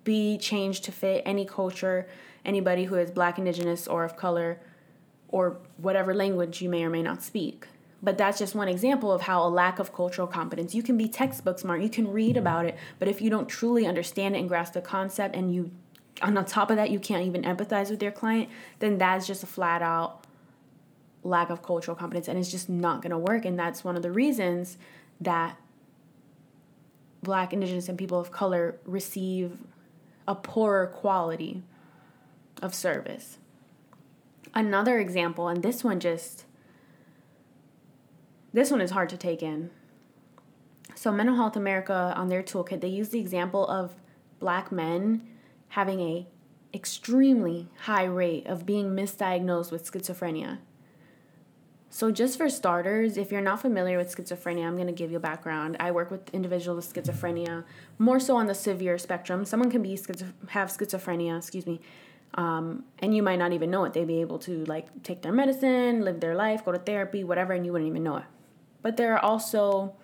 be 0.04 0.38
changed 0.38 0.84
to 0.84 0.92
fit 0.92 1.22
any 1.26 1.44
culture, 1.44 2.06
anybody 2.44 2.84
who 2.84 2.94
is 2.94 3.10
black, 3.10 3.38
indigenous, 3.38 3.88
or 3.88 4.04
of 4.04 4.16
color, 4.16 4.60
or 5.28 5.58
whatever 5.76 6.14
language 6.14 6.62
you 6.62 6.68
may 6.68 6.84
or 6.84 6.90
may 6.90 7.02
not 7.02 7.22
speak. 7.22 7.66
But 8.00 8.16
that's 8.16 8.38
just 8.38 8.54
one 8.54 8.68
example 8.68 9.10
of 9.10 9.22
how 9.22 9.44
a 9.44 9.48
lack 9.48 9.78
of 9.78 9.92
cultural 9.92 10.28
competence. 10.28 10.74
You 10.74 10.82
can 10.82 10.96
be 10.96 11.08
textbook 11.08 11.58
smart, 11.58 11.82
you 11.82 11.90
can 11.90 12.12
read 12.12 12.36
about 12.36 12.64
it, 12.64 12.76
but 12.98 13.08
if 13.08 13.20
you 13.20 13.28
don't 13.28 13.48
truly 13.48 13.86
understand 13.86 14.36
it 14.36 14.38
and 14.38 14.48
grasp 14.48 14.74
the 14.74 14.80
concept 14.80 15.34
and 15.34 15.52
you 15.52 15.72
on 16.22 16.44
top 16.44 16.70
of 16.70 16.76
that 16.76 16.90
you 16.90 16.98
can't 16.98 17.24
even 17.26 17.42
empathize 17.42 17.90
with 17.90 18.02
your 18.02 18.12
client, 18.12 18.48
then 18.78 18.98
that's 18.98 19.26
just 19.26 19.42
a 19.42 19.46
flat 19.46 19.82
out 19.82 20.24
lack 21.22 21.50
of 21.50 21.62
cultural 21.62 21.96
competence 21.96 22.28
and 22.28 22.38
it's 22.38 22.50
just 22.50 22.68
not 22.68 23.02
going 23.02 23.10
to 23.10 23.18
work 23.18 23.44
and 23.44 23.58
that's 23.58 23.82
one 23.84 23.96
of 23.96 24.02
the 24.02 24.10
reasons 24.10 24.78
that 25.20 25.58
black 27.22 27.52
indigenous 27.52 27.88
and 27.88 27.98
people 27.98 28.18
of 28.20 28.30
color 28.30 28.78
receive 28.84 29.58
a 30.26 30.34
poorer 30.34 30.86
quality 30.86 31.62
of 32.62 32.74
service. 32.74 33.38
Another 34.54 34.98
example 34.98 35.48
and 35.48 35.62
this 35.62 35.82
one 35.82 36.00
just 36.00 36.44
this 38.52 38.70
one 38.70 38.80
is 38.80 38.92
hard 38.92 39.10
to 39.10 39.16
take 39.16 39.42
in. 39.42 39.70
So 40.94 41.12
mental 41.12 41.36
health 41.36 41.56
america 41.56 42.12
on 42.16 42.28
their 42.28 42.42
toolkit 42.42 42.80
they 42.80 42.88
use 42.88 43.08
the 43.08 43.20
example 43.20 43.66
of 43.66 43.94
black 44.38 44.70
men 44.70 45.26
having 45.68 46.00
a 46.00 46.26
extremely 46.74 47.68
high 47.80 48.04
rate 48.04 48.46
of 48.46 48.66
being 48.66 48.90
misdiagnosed 48.90 49.70
with 49.70 49.90
schizophrenia 49.90 50.58
so, 51.90 52.10
just 52.10 52.36
for 52.36 52.50
starters, 52.50 53.16
if 53.16 53.32
you're 53.32 53.40
not 53.40 53.62
familiar 53.62 53.96
with 53.96 54.14
schizophrenia, 54.14 54.66
I'm 54.66 54.74
going 54.74 54.88
to 54.88 54.92
give 54.92 55.10
you 55.10 55.16
a 55.16 55.20
background. 55.20 55.76
I 55.80 55.90
work 55.90 56.10
with 56.10 56.32
individuals 56.34 56.86
with 56.86 57.04
schizophrenia, 57.04 57.64
more 57.98 58.20
so 58.20 58.36
on 58.36 58.46
the 58.46 58.54
severe 58.54 58.98
spectrum. 58.98 59.46
Someone 59.46 59.70
can 59.70 59.82
be 59.82 59.94
schizo- 59.94 60.32
have 60.50 60.68
schizophrenia, 60.68 61.38
excuse 61.38 61.66
me, 61.66 61.80
um, 62.34 62.84
and 62.98 63.16
you 63.16 63.22
might 63.22 63.38
not 63.38 63.54
even 63.54 63.70
know 63.70 63.84
it. 63.84 63.94
They'd 63.94 64.06
be 64.06 64.20
able 64.20 64.38
to 64.40 64.64
like 64.66 65.02
take 65.02 65.22
their 65.22 65.32
medicine, 65.32 66.04
live 66.04 66.20
their 66.20 66.34
life, 66.34 66.62
go 66.62 66.72
to 66.72 66.78
therapy, 66.78 67.24
whatever, 67.24 67.54
and 67.54 67.64
you 67.64 67.72
wouldn't 67.72 67.88
even 67.88 68.04
know 68.04 68.18
it. 68.18 68.24
But 68.82 68.98
there 68.98 69.14
are 69.14 69.24
also 69.24 69.94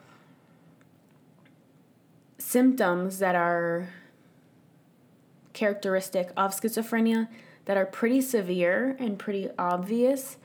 symptoms 2.38 3.18
that 3.18 3.34
are 3.34 3.90
characteristic 5.54 6.30
of 6.36 6.54
schizophrenia 6.54 7.28
that 7.64 7.78
are 7.78 7.86
pretty 7.86 8.20
severe 8.20 8.96
and 8.98 9.18
pretty 9.18 9.48
obvious. 9.58 10.36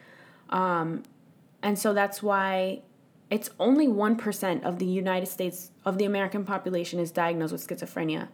Um, 0.49 1.03
and 1.61 1.77
so 1.77 1.93
that's 1.93 2.23
why 2.23 2.81
it's 3.29 3.49
only 3.59 3.87
1% 3.87 4.63
of 4.63 4.79
the 4.79 4.85
United 4.85 5.27
States, 5.27 5.71
of 5.85 5.97
the 5.97 6.05
American 6.05 6.45
population, 6.45 6.99
is 6.99 7.11
diagnosed 7.11 7.51
with 7.51 7.67
schizophrenia. 7.67 8.29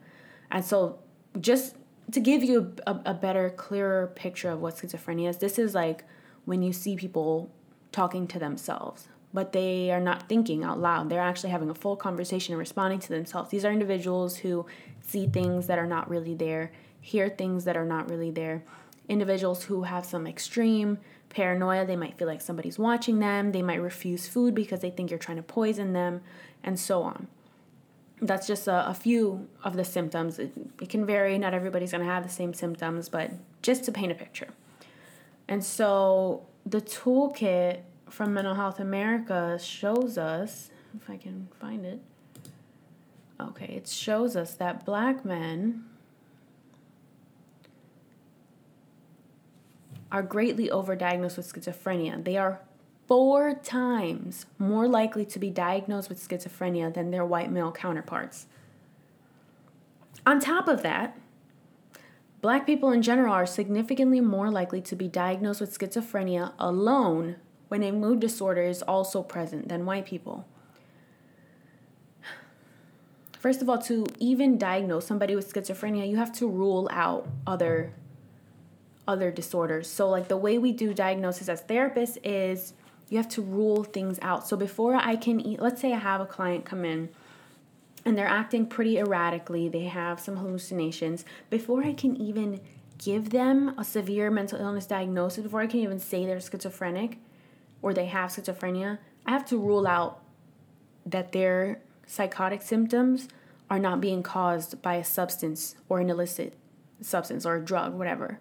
And 0.51 0.63
so, 0.63 0.99
just 1.41 1.75
to 2.11 2.19
give 2.19 2.43
you 2.43 2.75
a, 2.85 2.97
a, 3.05 3.13
better, 3.13 3.49
clearer 3.49 4.07
picture 4.15 4.51
of 4.51 4.61
what 4.61 4.75
schizophrenia 4.75 5.29
is, 5.29 5.37
this 5.37 5.59
is 5.59 5.73
like 5.73 6.05
when 6.45 6.61
you 6.61 6.71
see 6.71 6.95
people 6.95 7.51
talking 7.91 8.27
to 8.27 8.39
themselves, 8.39 9.07
but 9.35 9.51
they 9.51 9.91
are 9.91 9.99
not 9.99 10.29
thinking 10.29 10.63
out 10.63 10.79
loud. 10.79 11.09
They're 11.09 11.19
actually 11.19 11.49
having 11.49 11.69
a 11.69 11.75
full 11.75 11.97
conversation 11.97 12.53
and 12.53 12.59
responding 12.59 12.99
to 12.99 13.09
themselves. 13.09 13.51
These 13.51 13.65
are 13.65 13.71
individuals 13.71 14.37
who 14.37 14.65
see 15.01 15.27
things 15.27 15.67
that 15.67 15.77
are 15.77 15.85
not 15.85 16.09
really 16.09 16.33
there, 16.33 16.71
hear 17.01 17.27
things 17.27 17.65
that 17.65 17.75
are 17.75 17.85
not 17.85 18.09
really 18.09 18.31
there, 18.31 18.63
individuals 19.09 19.65
who 19.65 19.83
have 19.83 20.05
some 20.05 20.25
extreme 20.25 20.99
paranoia. 21.27 21.85
They 21.85 21.97
might 21.97 22.17
feel 22.17 22.29
like 22.29 22.39
somebody's 22.39 22.79
watching 22.79 23.19
them. 23.19 23.51
They 23.51 23.61
might 23.61 23.81
refuse 23.81 24.25
food 24.25 24.55
because 24.55 24.79
they 24.79 24.89
think 24.89 25.09
you're 25.09 25.19
trying 25.19 25.37
to 25.37 25.43
poison 25.43 25.91
them, 25.91 26.21
and 26.63 26.79
so 26.79 27.03
on. 27.03 27.27
That's 28.21 28.47
just 28.47 28.69
a, 28.69 28.87
a 28.89 28.93
few 28.93 29.49
of 29.65 29.75
the 29.75 29.83
symptoms. 29.83 30.39
It, 30.39 30.53
it 30.81 30.87
can 30.87 31.05
vary. 31.05 31.37
Not 31.37 31.53
everybody's 31.53 31.91
to 31.91 32.01
have 32.01 32.23
the 32.23 32.29
same 32.29 32.53
symptoms, 32.53 33.09
but 33.09 33.31
just 33.61 33.83
to 33.83 33.91
paint 33.91 34.13
a 34.13 34.15
picture. 34.15 34.47
And 35.49 35.61
so 35.61 36.45
the 36.65 36.79
toolkit 36.79 37.81
from 38.09 38.33
Mental 38.33 38.55
Health 38.55 38.79
America 38.79 39.59
shows 39.61 40.17
us, 40.17 40.69
if 40.95 41.09
I 41.09 41.17
can 41.17 41.47
find 41.59 41.85
it. 41.85 41.99
Okay, 43.39 43.73
it 43.75 43.87
shows 43.87 44.35
us 44.35 44.53
that 44.55 44.85
black 44.85 45.25
men 45.25 45.85
are 50.11 50.23
greatly 50.23 50.69
overdiagnosed 50.69 51.35
with 51.35 51.51
schizophrenia. 51.51 52.23
They 52.23 52.37
are 52.37 52.61
four 53.07 53.53
times 53.53 54.45
more 54.57 54.87
likely 54.87 55.25
to 55.25 55.39
be 55.39 55.49
diagnosed 55.49 56.09
with 56.09 56.25
schizophrenia 56.25 56.93
than 56.93 57.11
their 57.11 57.25
white 57.25 57.51
male 57.51 57.71
counterparts. 57.71 58.47
On 60.25 60.39
top 60.39 60.67
of 60.67 60.81
that, 60.81 61.17
black 62.41 62.65
people 62.65 62.91
in 62.91 63.01
general 63.01 63.33
are 63.33 63.45
significantly 63.45 64.21
more 64.21 64.49
likely 64.49 64.81
to 64.81 64.95
be 64.95 65.07
diagnosed 65.07 65.59
with 65.59 65.77
schizophrenia 65.77 66.53
alone 66.57 67.35
when 67.67 67.83
a 67.83 67.91
mood 67.91 68.19
disorder 68.19 68.61
is 68.61 68.81
also 68.81 69.23
present 69.23 69.67
than 69.67 69.85
white 69.85 70.05
people. 70.05 70.45
First 73.39 73.61
of 73.61 73.69
all, 73.69 73.77
to 73.83 74.07
even 74.19 74.57
diagnose 74.57 75.05
somebody 75.05 75.35
with 75.35 75.53
schizophrenia, 75.53 76.09
you 76.09 76.17
have 76.17 76.33
to 76.33 76.47
rule 76.47 76.89
out 76.91 77.27
other 77.45 77.93
other 79.07 79.29
disorders. 79.29 79.87
So, 79.87 80.09
like 80.09 80.27
the 80.27 80.37
way 80.37 80.57
we 80.57 80.71
do 80.71 80.93
diagnosis 80.93 81.47
as 81.47 81.61
therapists 81.61 82.17
is 82.23 82.73
you 83.09 83.17
have 83.17 83.29
to 83.29 83.41
rule 83.43 83.83
things 83.83 84.17
out. 84.21 84.47
So, 84.47 84.57
before 84.57 84.95
I 84.95 85.15
can 85.15 85.39
eat, 85.39 85.61
let's 85.61 85.79
say 85.79 85.93
I 85.93 85.99
have 85.99 86.21
a 86.21 86.25
client 86.25 86.65
come 86.65 86.83
in 86.85 87.09
and 88.03 88.17
they're 88.17 88.27
acting 88.27 88.65
pretty 88.67 88.97
erratically, 88.97 89.69
they 89.69 89.85
have 89.85 90.19
some 90.19 90.37
hallucinations. 90.37 91.25
Before 91.49 91.83
I 91.83 91.93
can 91.93 92.15
even 92.17 92.61
give 92.97 93.31
them 93.31 93.77
a 93.77 93.83
severe 93.83 94.31
mental 94.31 94.59
illness 94.59 94.85
diagnosis, 94.85 95.43
before 95.43 95.61
I 95.61 95.67
can 95.67 95.81
even 95.81 95.99
say 95.99 96.25
they're 96.25 96.39
schizophrenic 96.39 97.17
or 97.85 97.93
they 97.93 98.07
have 98.07 98.31
schizophrenia, 98.31 98.97
I 99.27 99.31
have 99.31 99.45
to 99.45 99.59
rule 99.59 99.85
out 99.85 100.19
that 101.05 101.33
their 101.33 101.81
psychotic 102.07 102.63
symptoms 102.63 103.27
are 103.69 103.77
not 103.77 104.01
being 104.01 104.23
caused 104.23 104.81
by 104.81 104.95
a 104.95 105.03
substance 105.03 105.75
or 105.87 105.99
an 105.99 106.09
illicit 106.09 106.57
substance 106.99 107.45
or 107.45 107.57
a 107.57 107.63
drug, 107.63 107.93
whatever. 107.93 108.39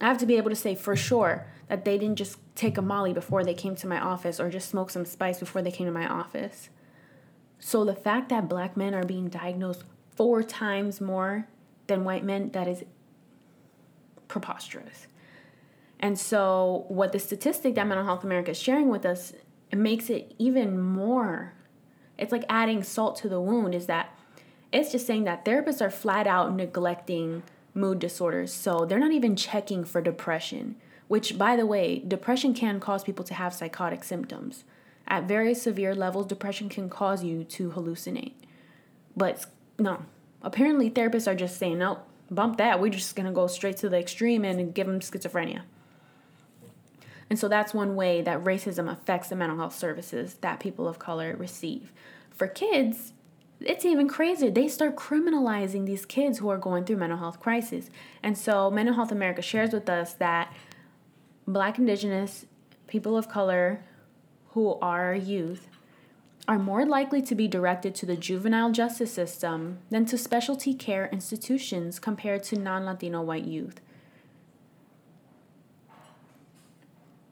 I 0.00 0.06
have 0.06 0.18
to 0.18 0.26
be 0.26 0.36
able 0.36 0.50
to 0.50 0.56
say 0.56 0.76
for 0.76 0.94
sure 0.94 1.48
that 1.66 1.84
they 1.84 1.98
didn't 1.98 2.14
just 2.14 2.38
take 2.54 2.78
a 2.78 2.82
molly 2.82 3.12
before 3.12 3.42
they 3.42 3.54
came 3.54 3.74
to 3.74 3.88
my 3.88 3.98
office 3.98 4.38
or 4.38 4.48
just 4.50 4.68
smoke 4.68 4.90
some 4.90 5.04
spice 5.04 5.40
before 5.40 5.60
they 5.60 5.72
came 5.72 5.88
to 5.88 5.92
my 5.92 6.06
office. 6.06 6.68
So 7.58 7.84
the 7.84 7.96
fact 7.96 8.28
that 8.28 8.48
black 8.48 8.76
men 8.76 8.94
are 8.94 9.04
being 9.04 9.30
diagnosed 9.30 9.82
four 10.14 10.44
times 10.44 11.00
more 11.00 11.48
than 11.88 12.04
white 12.04 12.22
men, 12.22 12.50
that 12.50 12.68
is 12.68 12.84
preposterous. 14.28 15.08
And 16.04 16.18
so 16.18 16.84
what 16.88 17.12
the 17.12 17.18
statistic 17.18 17.76
that 17.76 17.86
Mental 17.86 18.04
Health 18.04 18.24
America 18.24 18.50
is 18.50 18.60
sharing 18.60 18.90
with 18.90 19.06
us 19.06 19.32
it 19.70 19.78
makes 19.78 20.10
it 20.10 20.34
even 20.38 20.78
more 20.78 21.54
it's 22.18 22.30
like 22.30 22.44
adding 22.46 22.82
salt 22.82 23.16
to 23.16 23.28
the 23.30 23.40
wound 23.40 23.74
is 23.74 23.86
that 23.86 24.14
it's 24.70 24.92
just 24.92 25.06
saying 25.06 25.24
that 25.24 25.46
therapists 25.46 25.80
are 25.80 25.88
flat 25.88 26.26
out 26.26 26.54
neglecting 26.54 27.42
mood 27.72 28.00
disorders. 28.00 28.52
So 28.52 28.84
they're 28.84 28.98
not 28.98 29.12
even 29.12 29.34
checking 29.34 29.82
for 29.82 30.02
depression, 30.02 30.76
which, 31.08 31.38
by 31.38 31.56
the 31.56 31.64
way, 31.64 32.02
depression 32.06 32.52
can 32.52 32.80
cause 32.80 33.02
people 33.02 33.24
to 33.24 33.34
have 33.34 33.54
psychotic 33.54 34.04
symptoms. 34.04 34.64
At 35.08 35.24
very 35.24 35.54
severe 35.54 35.94
levels, 35.94 36.26
depression 36.26 36.68
can 36.68 36.90
cause 36.90 37.24
you 37.24 37.44
to 37.44 37.70
hallucinate. 37.70 38.34
But 39.16 39.46
no, 39.78 40.04
apparently 40.42 40.90
therapists 40.90 41.26
are 41.26 41.34
just 41.34 41.56
saying, 41.56 41.78
no, 41.78 42.00
bump 42.30 42.58
that. 42.58 42.78
We're 42.78 42.90
just 42.90 43.16
going 43.16 43.26
to 43.26 43.32
go 43.32 43.46
straight 43.46 43.78
to 43.78 43.88
the 43.88 43.98
extreme 43.98 44.44
and 44.44 44.74
give 44.74 44.86
them 44.86 45.00
schizophrenia. 45.00 45.62
And 47.30 47.38
so 47.38 47.48
that's 47.48 47.74
one 47.74 47.96
way 47.96 48.22
that 48.22 48.44
racism 48.44 48.90
affects 48.90 49.28
the 49.28 49.36
mental 49.36 49.58
health 49.58 49.74
services 49.74 50.34
that 50.40 50.60
people 50.60 50.86
of 50.86 50.98
color 50.98 51.34
receive. 51.36 51.92
For 52.30 52.46
kids, 52.46 53.12
it's 53.60 53.84
even 53.84 54.08
crazier. 54.08 54.50
They 54.50 54.68
start 54.68 54.96
criminalizing 54.96 55.86
these 55.86 56.04
kids 56.04 56.38
who 56.38 56.48
are 56.48 56.58
going 56.58 56.84
through 56.84 56.96
mental 56.96 57.18
health 57.18 57.40
crisis. 57.40 57.88
And 58.22 58.36
so 58.36 58.70
Mental 58.70 58.94
Health 58.94 59.12
America 59.12 59.42
shares 59.42 59.72
with 59.72 59.88
us 59.88 60.12
that 60.14 60.52
black 61.46 61.78
indigenous 61.78 62.46
people 62.86 63.16
of 63.16 63.28
color 63.28 63.82
who 64.50 64.74
are 64.80 65.14
youth 65.14 65.68
are 66.46 66.58
more 66.58 66.84
likely 66.84 67.22
to 67.22 67.34
be 67.34 67.48
directed 67.48 67.94
to 67.94 68.06
the 68.06 68.16
juvenile 68.16 68.70
justice 68.70 69.12
system 69.12 69.78
than 69.90 70.04
to 70.04 70.18
specialty 70.18 70.74
care 70.74 71.08
institutions 71.10 71.98
compared 71.98 72.42
to 72.44 72.58
non-Latino 72.58 73.22
white 73.22 73.44
youth. 73.44 73.80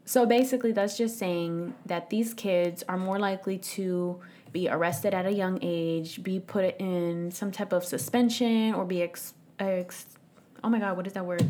So 0.04 0.26
basically 0.26 0.72
that's 0.72 0.96
just 0.96 1.18
saying 1.18 1.74
that 1.86 2.10
these 2.10 2.34
kids 2.34 2.82
are 2.88 2.98
more 2.98 3.18
likely 3.18 3.58
to 3.58 4.20
be 4.52 4.68
arrested 4.68 5.14
at 5.14 5.26
a 5.26 5.32
young 5.32 5.58
age, 5.62 6.22
be 6.22 6.40
put 6.40 6.76
in 6.78 7.30
some 7.30 7.50
type 7.50 7.72
of 7.72 7.84
suspension, 7.84 8.74
or 8.74 8.84
be 8.84 9.02
ex, 9.02 9.34
ex 9.58 10.06
oh 10.62 10.68
my 10.68 10.78
god, 10.78 10.96
what 10.96 11.06
is 11.06 11.12
that 11.14 11.24
word? 11.24 11.48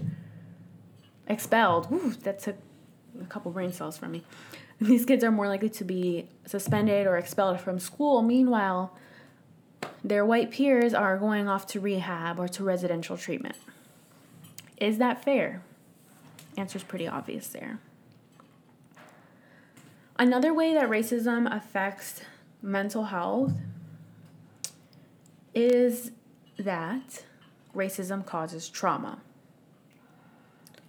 Expelled. 1.26 1.90
Ooh, 1.92 2.10
that 2.22 2.38
took 2.40 2.56
a 3.20 3.24
couple 3.26 3.50
brain 3.52 3.72
cells 3.72 3.96
from 3.98 4.12
me. 4.12 4.22
These 4.80 5.04
kids 5.04 5.22
are 5.22 5.30
more 5.30 5.48
likely 5.48 5.70
to 5.70 5.84
be 5.84 6.28
suspended 6.46 7.06
or 7.06 7.16
expelled 7.16 7.60
from 7.60 7.78
school. 7.78 8.22
Meanwhile, 8.22 8.96
their 10.04 10.24
white 10.24 10.50
peers 10.50 10.94
are 10.94 11.16
going 11.16 11.48
off 11.48 11.66
to 11.68 11.80
rehab 11.80 12.38
or 12.38 12.48
to 12.48 12.64
residential 12.64 13.16
treatment. 13.16 13.56
Is 14.76 14.98
that 14.98 15.22
fair? 15.24 15.62
Answer's 16.56 16.82
pretty 16.82 17.06
obvious 17.06 17.46
there. 17.48 17.78
Another 20.22 20.54
way 20.54 20.72
that 20.72 20.88
racism 20.88 21.52
affects 21.52 22.20
mental 22.62 23.06
health 23.06 23.54
is 25.52 26.12
that 26.56 27.24
racism 27.74 28.24
causes 28.24 28.68
trauma. 28.68 29.18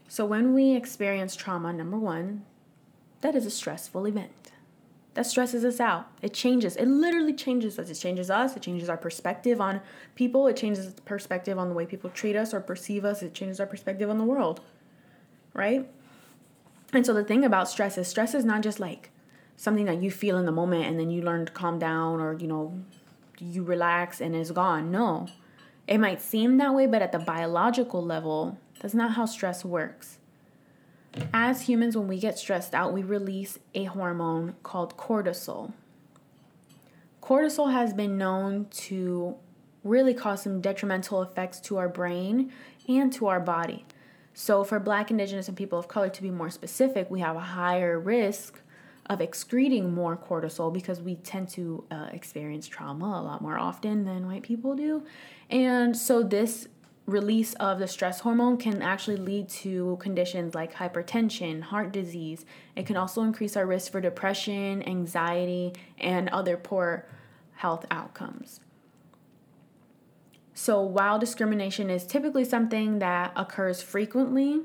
So, 0.07 0.23
when 0.23 0.53
we 0.53 0.75
experience 0.75 1.35
trauma, 1.35 1.73
number 1.73 1.97
one, 1.97 2.45
that 3.21 3.33
is 3.33 3.47
a 3.47 3.49
stressful 3.49 4.05
event. 4.05 4.51
That 5.15 5.25
stresses 5.25 5.65
us 5.65 5.79
out. 5.79 6.11
It 6.21 6.35
changes. 6.35 6.75
It 6.75 6.85
literally 6.85 7.33
changes 7.33 7.79
us. 7.79 7.89
It 7.89 7.95
changes 7.95 8.29
us. 8.29 8.55
It 8.55 8.61
changes 8.61 8.87
our 8.87 8.97
perspective 8.97 9.59
on 9.59 9.81
people. 10.13 10.45
It 10.45 10.57
changes 10.57 10.93
the 10.93 11.01
perspective 11.01 11.57
on 11.57 11.69
the 11.69 11.73
way 11.73 11.87
people 11.87 12.11
treat 12.11 12.35
us 12.35 12.53
or 12.53 12.59
perceive 12.59 13.03
us. 13.03 13.23
It 13.23 13.33
changes 13.33 13.59
our 13.59 13.65
perspective 13.65 14.11
on 14.11 14.19
the 14.19 14.25
world. 14.25 14.61
Right? 15.55 15.89
And 16.93 17.03
so 17.03 17.15
the 17.15 17.23
thing 17.23 17.43
about 17.43 17.67
stress 17.67 17.97
is 17.97 18.07
stress 18.07 18.35
is 18.35 18.45
not 18.45 18.61
just 18.61 18.79
like 18.79 19.09
something 19.57 19.85
that 19.85 20.01
you 20.01 20.11
feel 20.11 20.37
in 20.37 20.45
the 20.45 20.51
moment 20.51 20.85
and 20.85 20.99
then 20.99 21.09
you 21.09 21.21
learn 21.21 21.45
to 21.45 21.51
calm 21.51 21.79
down 21.79 22.19
or, 22.19 22.33
you 22.33 22.47
know, 22.47 22.77
you 23.39 23.63
relax 23.63 24.21
and 24.21 24.35
it's 24.35 24.51
gone. 24.51 24.91
No. 24.91 25.27
It 25.87 25.97
might 25.97 26.21
seem 26.21 26.57
that 26.57 26.73
way, 26.73 26.87
but 26.87 27.01
at 27.01 27.11
the 27.11 27.19
biological 27.19 28.03
level, 28.03 28.57
that's 28.79 28.93
not 28.93 29.11
how 29.11 29.25
stress 29.25 29.65
works. 29.65 30.19
As 31.33 31.63
humans, 31.63 31.95
when 31.95 32.07
we 32.07 32.19
get 32.19 32.39
stressed 32.39 32.73
out, 32.73 32.93
we 32.93 33.03
release 33.03 33.59
a 33.75 33.83
hormone 33.83 34.55
called 34.63 34.97
cortisol. 34.97 35.73
Cortisol 37.21 37.71
has 37.71 37.93
been 37.93 38.17
known 38.17 38.65
to 38.71 39.35
really 39.83 40.13
cause 40.13 40.41
some 40.43 40.61
detrimental 40.61 41.21
effects 41.21 41.59
to 41.59 41.77
our 41.77 41.89
brain 41.89 42.51
and 42.87 43.13
to 43.13 43.27
our 43.27 43.39
body. 43.39 43.85
So, 44.33 44.63
for 44.63 44.79
Black, 44.79 45.11
Indigenous, 45.11 45.47
and 45.47 45.55
people 45.55 45.77
of 45.77 45.87
color, 45.87 46.09
to 46.09 46.21
be 46.21 46.31
more 46.31 46.49
specific, 46.49 47.11
we 47.11 47.19
have 47.19 47.35
a 47.35 47.41
higher 47.41 47.99
risk 47.99 48.59
of 49.07 49.21
excreting 49.21 49.93
more 49.93 50.15
cortisol 50.15 50.71
because 50.71 51.01
we 51.01 51.15
tend 51.15 51.49
to 51.49 51.83
uh, 51.91 52.07
experience 52.11 52.67
trauma 52.67 53.05
a 53.05 53.23
lot 53.23 53.41
more 53.41 53.57
often 53.57 54.05
than 54.05 54.27
white 54.27 54.43
people 54.43 54.75
do. 54.75 55.03
And 55.49 55.95
so, 55.95 56.23
this 56.23 56.67
release 57.05 57.53
of 57.55 57.79
the 57.79 57.87
stress 57.87 58.21
hormone 58.21 58.57
can 58.57 58.81
actually 58.81 59.17
lead 59.17 59.49
to 59.49 59.97
conditions 59.99 60.55
like 60.55 60.73
hypertension, 60.75 61.61
heart 61.61 61.91
disease. 61.91 62.45
It 62.75 62.85
can 62.85 62.95
also 62.95 63.23
increase 63.23 63.57
our 63.57 63.65
risk 63.65 63.91
for 63.91 63.99
depression, 63.99 64.81
anxiety, 64.87 65.73
and 65.97 66.29
other 66.29 66.55
poor 66.55 67.05
health 67.55 67.85
outcomes. 67.91 68.61
So, 70.53 70.81
while 70.81 71.19
discrimination 71.19 71.89
is 71.89 72.05
typically 72.05 72.45
something 72.45 72.99
that 72.99 73.33
occurs 73.35 73.81
frequently, 73.81 74.61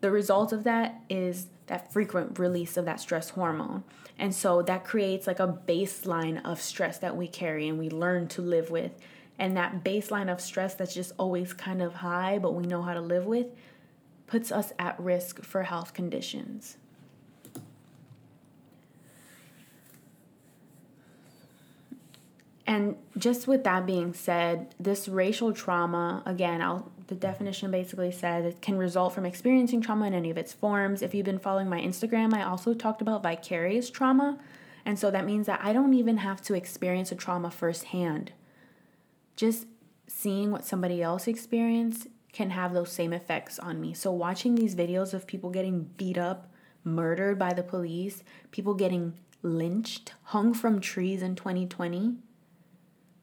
the 0.00 0.10
result 0.10 0.52
of 0.52 0.64
that 0.64 1.00
is 1.08 1.48
that 1.68 1.92
frequent 1.92 2.38
release 2.38 2.76
of 2.76 2.84
that 2.84 3.00
stress 3.00 3.30
hormone. 3.30 3.84
And 4.18 4.34
so 4.34 4.62
that 4.62 4.84
creates 4.84 5.26
like 5.26 5.38
a 5.38 5.60
baseline 5.66 6.44
of 6.44 6.60
stress 6.60 6.98
that 6.98 7.16
we 7.16 7.28
carry 7.28 7.68
and 7.68 7.78
we 7.78 7.88
learn 7.88 8.28
to 8.28 8.42
live 8.42 8.70
with 8.70 8.92
and 9.38 9.56
that 9.56 9.84
baseline 9.84 10.30
of 10.30 10.40
stress 10.40 10.74
that's 10.74 10.94
just 10.94 11.12
always 11.16 11.52
kind 11.52 11.80
of 11.80 11.94
high, 11.94 12.38
but 12.38 12.54
we 12.54 12.66
know 12.66 12.82
how 12.82 12.92
to 12.92 13.00
live 13.00 13.24
with, 13.24 13.46
puts 14.26 14.50
us 14.50 14.72
at 14.78 14.98
risk 14.98 15.44
for 15.44 15.62
health 15.62 15.94
conditions. 15.94 16.76
And 22.66 22.96
just 23.16 23.46
with 23.46 23.64
that 23.64 23.86
being 23.86 24.12
said, 24.12 24.74
this 24.78 25.08
racial 25.08 25.52
trauma, 25.52 26.22
again, 26.26 26.60
I'll, 26.60 26.90
the 27.08 27.14
definition 27.14 27.70
basically 27.70 28.12
says 28.12 28.44
it 28.44 28.62
can 28.62 28.78
result 28.78 29.14
from 29.14 29.26
experiencing 29.26 29.80
trauma 29.80 30.06
in 30.06 30.14
any 30.14 30.30
of 30.30 30.38
its 30.38 30.52
forms. 30.52 31.02
If 31.02 31.14
you've 31.14 31.26
been 31.26 31.38
following 31.38 31.68
my 31.68 31.80
Instagram, 31.80 32.32
I 32.32 32.42
also 32.42 32.74
talked 32.74 33.02
about 33.02 33.22
vicarious 33.22 33.90
trauma. 33.90 34.38
And 34.84 34.98
so 34.98 35.10
that 35.10 35.26
means 35.26 35.46
that 35.46 35.60
I 35.62 35.72
don't 35.72 35.94
even 35.94 36.18
have 36.18 36.40
to 36.42 36.54
experience 36.54 37.10
a 37.12 37.16
trauma 37.16 37.50
firsthand 37.50 38.32
just 39.38 39.66
seeing 40.08 40.50
what 40.50 40.64
somebody 40.64 41.00
else 41.00 41.28
experienced 41.28 42.08
can 42.32 42.50
have 42.50 42.74
those 42.74 42.90
same 42.90 43.12
effects 43.12 43.58
on 43.58 43.80
me. 43.80 43.94
So 43.94 44.10
watching 44.10 44.56
these 44.56 44.74
videos 44.74 45.14
of 45.14 45.26
people 45.26 45.50
getting 45.50 45.84
beat 45.96 46.18
up, 46.18 46.52
murdered 46.82 47.38
by 47.38 47.52
the 47.52 47.62
police, 47.62 48.24
people 48.50 48.74
getting 48.74 49.14
lynched, 49.42 50.12
hung 50.24 50.52
from 50.54 50.80
trees 50.80 51.22
in 51.22 51.36
2020, 51.36 52.16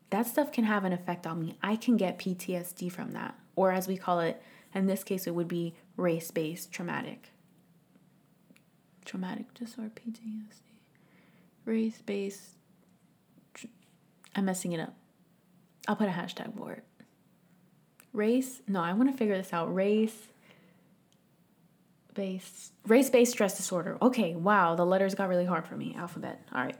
that 0.09 0.25
stuff 0.25 0.51
can 0.53 0.63
have 0.63 0.85
an 0.85 0.93
effect 0.93 1.27
on 1.27 1.41
me. 1.41 1.57
I 1.61 1.75
can 1.75 1.97
get 1.97 2.17
PTSD 2.17 2.89
from 2.89 3.11
that, 3.11 3.35
or 3.55 3.71
as 3.71 3.87
we 3.87 3.97
call 3.97 4.19
it, 4.19 4.41
in 4.73 4.87
this 4.87 5.03
case, 5.03 5.27
it 5.27 5.35
would 5.35 5.47
be 5.47 5.73
race 5.97 6.31
based 6.31 6.71
traumatic. 6.71 7.31
Traumatic 9.05 9.53
disorder, 9.53 9.91
PTSD. 9.95 10.61
Race 11.65 12.01
based. 12.05 12.41
I'm 14.35 14.45
messing 14.45 14.73
it 14.73 14.79
up. 14.79 14.93
I'll 15.87 15.95
put 15.95 16.09
a 16.09 16.11
hashtag 16.11 16.57
for 16.57 16.73
it. 16.73 16.83
Race, 18.11 18.61
no, 18.67 18.81
I 18.81 18.93
want 18.93 19.11
to 19.11 19.17
figure 19.17 19.37
this 19.37 19.53
out. 19.53 19.73
Race 19.73 20.27
based 22.13 22.71
race 22.87 23.09
based 23.09 23.31
stress 23.31 23.57
disorder. 23.57 23.97
Okay, 24.01 24.35
wow, 24.35 24.75
the 24.75 24.85
letters 24.85 25.15
got 25.15 25.29
really 25.29 25.45
hard 25.45 25.67
for 25.67 25.75
me. 25.75 25.95
Alphabet. 25.97 26.41
All 26.53 26.63
right. 26.63 26.77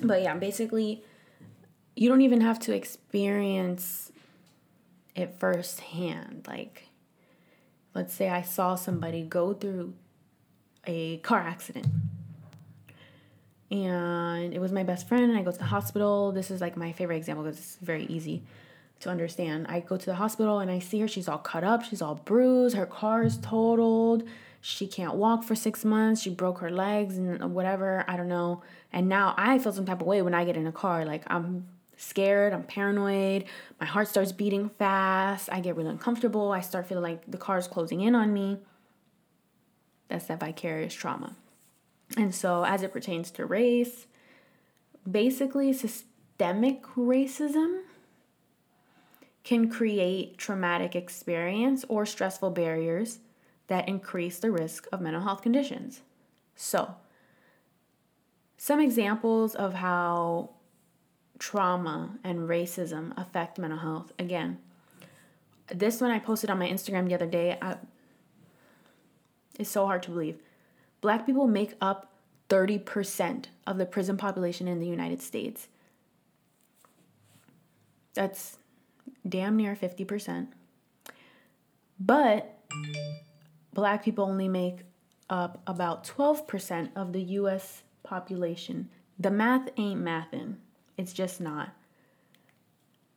But 0.00 0.22
yeah, 0.22 0.34
basically 0.36 1.04
you 1.96 2.08
don't 2.08 2.22
even 2.22 2.40
have 2.40 2.58
to 2.60 2.74
experience 2.74 4.10
it 5.14 5.36
firsthand. 5.38 6.46
Like 6.46 6.88
let's 7.94 8.14
say 8.14 8.28
I 8.28 8.42
saw 8.42 8.74
somebody 8.74 9.22
go 9.22 9.52
through 9.52 9.94
a 10.86 11.18
car 11.18 11.40
accident. 11.40 11.86
And 13.70 14.52
it 14.52 14.60
was 14.60 14.72
my 14.72 14.82
best 14.82 15.06
friend 15.06 15.30
and 15.30 15.38
i 15.38 15.42
go 15.42 15.52
to 15.52 15.58
the 15.58 15.64
hospital. 15.64 16.32
This 16.32 16.50
is 16.50 16.60
like 16.60 16.76
my 16.76 16.92
favorite 16.92 17.16
example 17.16 17.44
because 17.44 17.58
it's 17.58 17.76
very 17.76 18.04
easy 18.06 18.42
to 19.00 19.08
understand. 19.08 19.66
I 19.68 19.80
go 19.80 19.96
to 19.96 20.06
the 20.06 20.16
hospital 20.16 20.58
and 20.58 20.70
i 20.70 20.78
see 20.78 21.00
her. 21.00 21.08
She's 21.08 21.28
all 21.28 21.38
cut 21.38 21.64
up. 21.64 21.84
She's 21.84 22.02
all 22.02 22.16
bruised. 22.16 22.76
Her 22.76 22.86
car 22.86 23.22
is 23.22 23.38
totaled. 23.38 24.24
She 24.60 24.86
can't 24.86 25.14
walk 25.14 25.44
for 25.44 25.54
six 25.54 25.84
months. 25.84 26.20
She 26.20 26.30
broke 26.30 26.58
her 26.58 26.70
legs 26.70 27.16
and 27.16 27.54
whatever. 27.54 28.04
I 28.08 28.16
don't 28.16 28.28
know. 28.28 28.62
And 28.92 29.08
now 29.08 29.34
i 29.36 29.58
feel 29.58 29.72
some 29.72 29.86
type 29.86 30.00
of 30.00 30.06
way 30.06 30.20
when 30.22 30.34
i 30.34 30.44
get 30.44 30.56
in 30.56 30.66
a 30.66 30.72
car. 30.72 31.04
Like 31.04 31.22
i'm 31.28 31.68
scared 32.00 32.52
i'm 32.52 32.62
paranoid 32.62 33.44
my 33.80 33.86
heart 33.86 34.08
starts 34.08 34.32
beating 34.32 34.68
fast 34.68 35.48
i 35.52 35.60
get 35.60 35.76
really 35.76 35.90
uncomfortable 35.90 36.52
i 36.52 36.60
start 36.60 36.86
feeling 36.86 37.04
like 37.04 37.30
the 37.30 37.38
car 37.38 37.58
is 37.58 37.66
closing 37.68 38.00
in 38.00 38.14
on 38.14 38.32
me 38.32 38.58
that's 40.08 40.26
that 40.26 40.40
vicarious 40.40 40.94
trauma 40.94 41.36
and 42.16 42.34
so, 42.34 42.64
as 42.64 42.82
it 42.82 42.92
pertains 42.92 43.30
to 43.32 43.46
race, 43.46 44.06
basically, 45.08 45.72
systemic 45.72 46.82
racism 46.96 47.82
can 49.44 49.70
create 49.70 50.36
traumatic 50.36 50.96
experience 50.96 51.84
or 51.88 52.04
stressful 52.04 52.50
barriers 52.50 53.20
that 53.68 53.88
increase 53.88 54.38
the 54.38 54.50
risk 54.50 54.86
of 54.92 55.00
mental 55.00 55.22
health 55.22 55.42
conditions. 55.42 56.00
So, 56.56 56.96
some 58.56 58.80
examples 58.80 59.54
of 59.54 59.74
how 59.74 60.50
trauma 61.40 62.18
and 62.22 62.48
racism 62.48 63.12
affect 63.16 63.58
mental 63.58 63.78
health. 63.78 64.12
Again, 64.18 64.58
this 65.74 66.00
one 66.00 66.10
I 66.10 66.20
posted 66.20 66.50
on 66.50 66.58
my 66.58 66.68
Instagram 66.68 67.08
the 67.08 67.14
other 67.14 67.26
day. 67.26 67.58
I, 67.60 67.76
it's 69.58 69.70
so 69.70 69.86
hard 69.86 70.02
to 70.04 70.10
believe. 70.10 70.38
Black 71.00 71.26
people 71.26 71.48
make 71.48 71.74
up 71.80 72.12
30% 72.50 73.46
of 73.66 73.78
the 73.78 73.86
prison 73.86 74.16
population 74.16 74.68
in 74.68 74.80
the 74.80 74.86
United 74.86 75.22
States. 75.22 75.68
That's 78.12 78.58
damn 79.26 79.56
near 79.56 79.74
50%. 79.74 80.48
But 81.98 82.58
black 83.72 84.04
people 84.04 84.24
only 84.24 84.48
make 84.48 84.80
up 85.30 85.62
about 85.66 86.04
12% 86.04 86.90
of 86.94 87.12
the 87.12 87.22
US 87.22 87.82
population. 88.02 88.90
The 89.18 89.30
math 89.30 89.68
ain't 89.76 90.00
mathin'. 90.00 90.56
It's 91.00 91.14
just 91.14 91.40
not. 91.40 91.70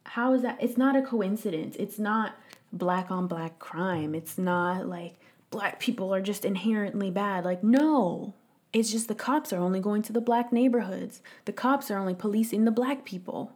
How 0.05 0.33
is 0.33 0.41
that? 0.41 0.57
It's 0.61 0.77
not 0.77 0.95
a 0.95 1.01
coincidence. 1.01 1.75
It's 1.77 1.99
not 1.99 2.33
black 2.71 3.11
on 3.11 3.27
black 3.27 3.59
crime. 3.59 4.15
It's 4.15 4.37
not 4.37 4.87
like 4.87 5.19
black 5.49 5.81
people 5.81 6.13
are 6.13 6.21
just 6.21 6.45
inherently 6.45 7.11
bad. 7.11 7.43
Like, 7.43 7.61
no. 7.61 8.35
It's 8.71 8.89
just 8.89 9.09
the 9.09 9.15
cops 9.15 9.51
are 9.51 9.59
only 9.59 9.81
going 9.81 10.01
to 10.03 10.13
the 10.13 10.21
black 10.21 10.53
neighborhoods. 10.53 11.21
The 11.43 11.51
cops 11.51 11.91
are 11.91 11.97
only 11.97 12.15
policing 12.15 12.63
the 12.63 12.71
black 12.71 13.03
people. 13.03 13.51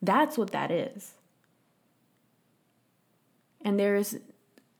That's 0.00 0.38
what 0.38 0.52
that 0.52 0.70
is. 0.70 1.12
And 3.60 3.78
there's 3.78 4.16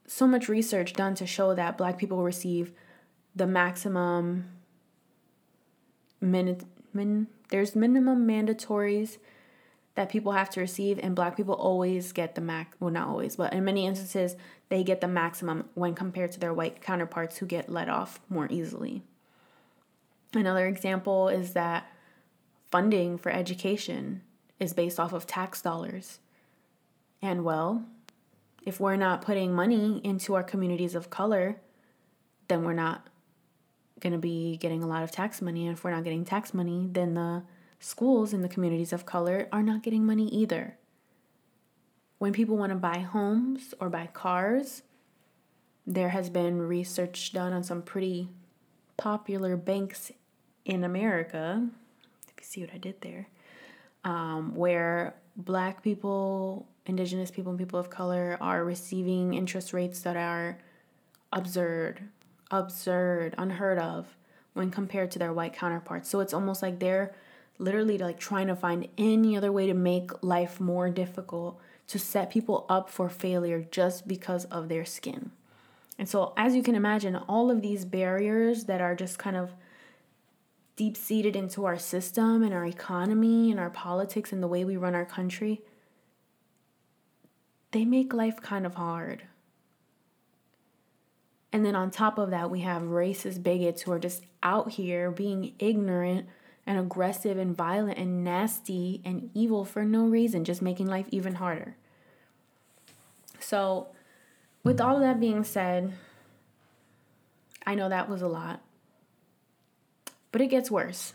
so 0.06 0.26
much 0.26 0.48
research 0.48 0.94
done 0.94 1.14
to 1.16 1.26
show 1.26 1.54
that 1.54 1.76
black 1.76 1.98
people 1.98 2.22
receive 2.22 2.72
the 3.36 3.46
maximum 3.46 4.46
min, 6.22 6.58
min 6.94 7.26
there's 7.52 7.76
minimum 7.76 8.26
mandatories 8.26 9.18
that 9.94 10.08
people 10.08 10.32
have 10.32 10.50
to 10.50 10.60
receive 10.60 10.98
and 10.98 11.14
black 11.14 11.36
people 11.36 11.54
always 11.54 12.10
get 12.10 12.34
the 12.34 12.40
max 12.40 12.76
well 12.80 12.90
not 12.90 13.06
always 13.06 13.36
but 13.36 13.52
in 13.52 13.64
many 13.64 13.86
instances 13.86 14.34
they 14.68 14.82
get 14.82 15.00
the 15.00 15.06
maximum 15.06 15.68
when 15.74 15.94
compared 15.94 16.32
to 16.32 16.40
their 16.40 16.52
white 16.52 16.80
counterparts 16.80 17.38
who 17.38 17.46
get 17.46 17.70
let 17.70 17.88
off 17.88 18.18
more 18.28 18.48
easily 18.50 19.02
Another 20.34 20.66
example 20.66 21.28
is 21.28 21.52
that 21.52 21.92
funding 22.70 23.18
for 23.18 23.30
education 23.30 24.22
is 24.58 24.72
based 24.72 24.98
off 24.98 25.12
of 25.12 25.26
tax 25.26 25.60
dollars. 25.60 26.20
And 27.20 27.44
well, 27.44 27.84
if 28.64 28.80
we're 28.80 28.96
not 28.96 29.22
putting 29.22 29.52
money 29.52 30.00
into 30.02 30.34
our 30.34 30.42
communities 30.42 30.94
of 30.94 31.10
color, 31.10 31.56
then 32.48 32.64
we're 32.64 32.72
not 32.72 33.08
going 34.02 34.12
to 34.12 34.18
be 34.18 34.58
getting 34.58 34.82
a 34.82 34.86
lot 34.86 35.02
of 35.02 35.10
tax 35.10 35.40
money. 35.40 35.66
And 35.66 35.76
if 35.76 35.84
we're 35.84 35.92
not 35.92 36.04
getting 36.04 36.24
tax 36.24 36.52
money, 36.52 36.88
then 36.90 37.14
the 37.14 37.44
schools 37.78 38.32
in 38.32 38.42
the 38.42 38.48
communities 38.48 38.92
of 38.92 39.06
color 39.06 39.48
are 39.50 39.62
not 39.62 39.82
getting 39.82 40.04
money 40.04 40.28
either. 40.28 40.76
When 42.18 42.32
people 42.32 42.56
want 42.56 42.70
to 42.70 42.76
buy 42.76 42.98
homes 42.98 43.74
or 43.80 43.88
buy 43.88 44.08
cars, 44.12 44.82
there 45.86 46.10
has 46.10 46.28
been 46.28 46.62
research 46.62 47.32
done 47.32 47.52
on 47.52 47.64
some 47.64 47.82
pretty 47.82 48.28
popular 48.96 49.56
banks 49.56 50.12
in 50.64 50.84
America. 50.84 51.68
If 52.28 52.34
you 52.38 52.44
see 52.44 52.60
what 52.60 52.74
I 52.74 52.78
did 52.78 53.00
there, 53.00 53.28
um, 54.04 54.54
where 54.54 55.14
black 55.36 55.82
people, 55.82 56.68
indigenous 56.86 57.30
people, 57.30 57.50
and 57.50 57.58
people 57.58 57.78
of 57.78 57.90
color 57.90 58.36
are 58.40 58.64
receiving 58.64 59.34
interest 59.34 59.72
rates 59.72 60.00
that 60.02 60.16
are 60.16 60.58
absurd, 61.32 62.02
absurd, 62.52 63.34
unheard 63.38 63.78
of 63.78 64.16
when 64.52 64.70
compared 64.70 65.10
to 65.10 65.18
their 65.18 65.32
white 65.32 65.54
counterparts. 65.54 66.08
So 66.08 66.20
it's 66.20 66.34
almost 66.34 66.62
like 66.62 66.78
they're 66.78 67.14
literally 67.58 67.98
like 67.98 68.18
trying 68.18 68.48
to 68.48 68.56
find 68.56 68.88
any 68.98 69.36
other 69.36 69.50
way 69.50 69.66
to 69.66 69.74
make 69.74 70.22
life 70.22 70.60
more 70.60 70.90
difficult 70.90 71.58
to 71.88 71.98
set 71.98 72.30
people 72.30 72.66
up 72.68 72.88
for 72.88 73.08
failure 73.08 73.66
just 73.70 74.06
because 74.06 74.44
of 74.46 74.68
their 74.68 74.84
skin. 74.84 75.30
And 75.98 76.08
so, 76.08 76.32
as 76.36 76.54
you 76.56 76.62
can 76.62 76.74
imagine, 76.74 77.16
all 77.16 77.50
of 77.50 77.62
these 77.62 77.84
barriers 77.84 78.64
that 78.64 78.80
are 78.80 78.94
just 78.94 79.18
kind 79.18 79.36
of 79.36 79.52
deep 80.74 80.96
seated 80.96 81.36
into 81.36 81.64
our 81.66 81.78
system 81.78 82.42
and 82.42 82.54
our 82.54 82.64
economy 82.64 83.50
and 83.50 83.60
our 83.60 83.70
politics 83.70 84.32
and 84.32 84.42
the 84.42 84.48
way 84.48 84.64
we 84.64 84.76
run 84.76 84.94
our 84.94 85.04
country, 85.04 85.60
they 87.72 87.84
make 87.84 88.12
life 88.12 88.40
kind 88.40 88.64
of 88.64 88.74
hard. 88.74 89.22
And 91.52 91.64
then 91.64 91.76
on 91.76 91.90
top 91.90 92.16
of 92.18 92.30
that, 92.30 92.50
we 92.50 92.60
have 92.60 92.82
racist 92.82 93.42
bigots 93.42 93.82
who 93.82 93.92
are 93.92 93.98
just 93.98 94.24
out 94.42 94.70
here 94.72 95.10
being 95.10 95.54
ignorant 95.58 96.26
and 96.66 96.78
aggressive 96.78 97.38
and 97.38 97.56
violent 97.56 97.98
and 97.98 98.24
nasty 98.24 99.02
and 99.04 99.30
evil 99.34 99.64
for 99.64 99.84
no 99.84 100.06
reason, 100.06 100.44
just 100.44 100.62
making 100.62 100.86
life 100.86 101.06
even 101.10 101.34
harder. 101.34 101.76
So, 103.38 103.88
with 104.64 104.80
all 104.80 104.94
of 104.96 105.02
that 105.02 105.20
being 105.20 105.44
said, 105.44 105.92
I 107.66 107.74
know 107.74 107.88
that 107.88 108.08
was 108.08 108.22
a 108.22 108.28
lot. 108.28 108.62
But 110.30 110.40
it 110.40 110.46
gets 110.46 110.70
worse 110.70 111.12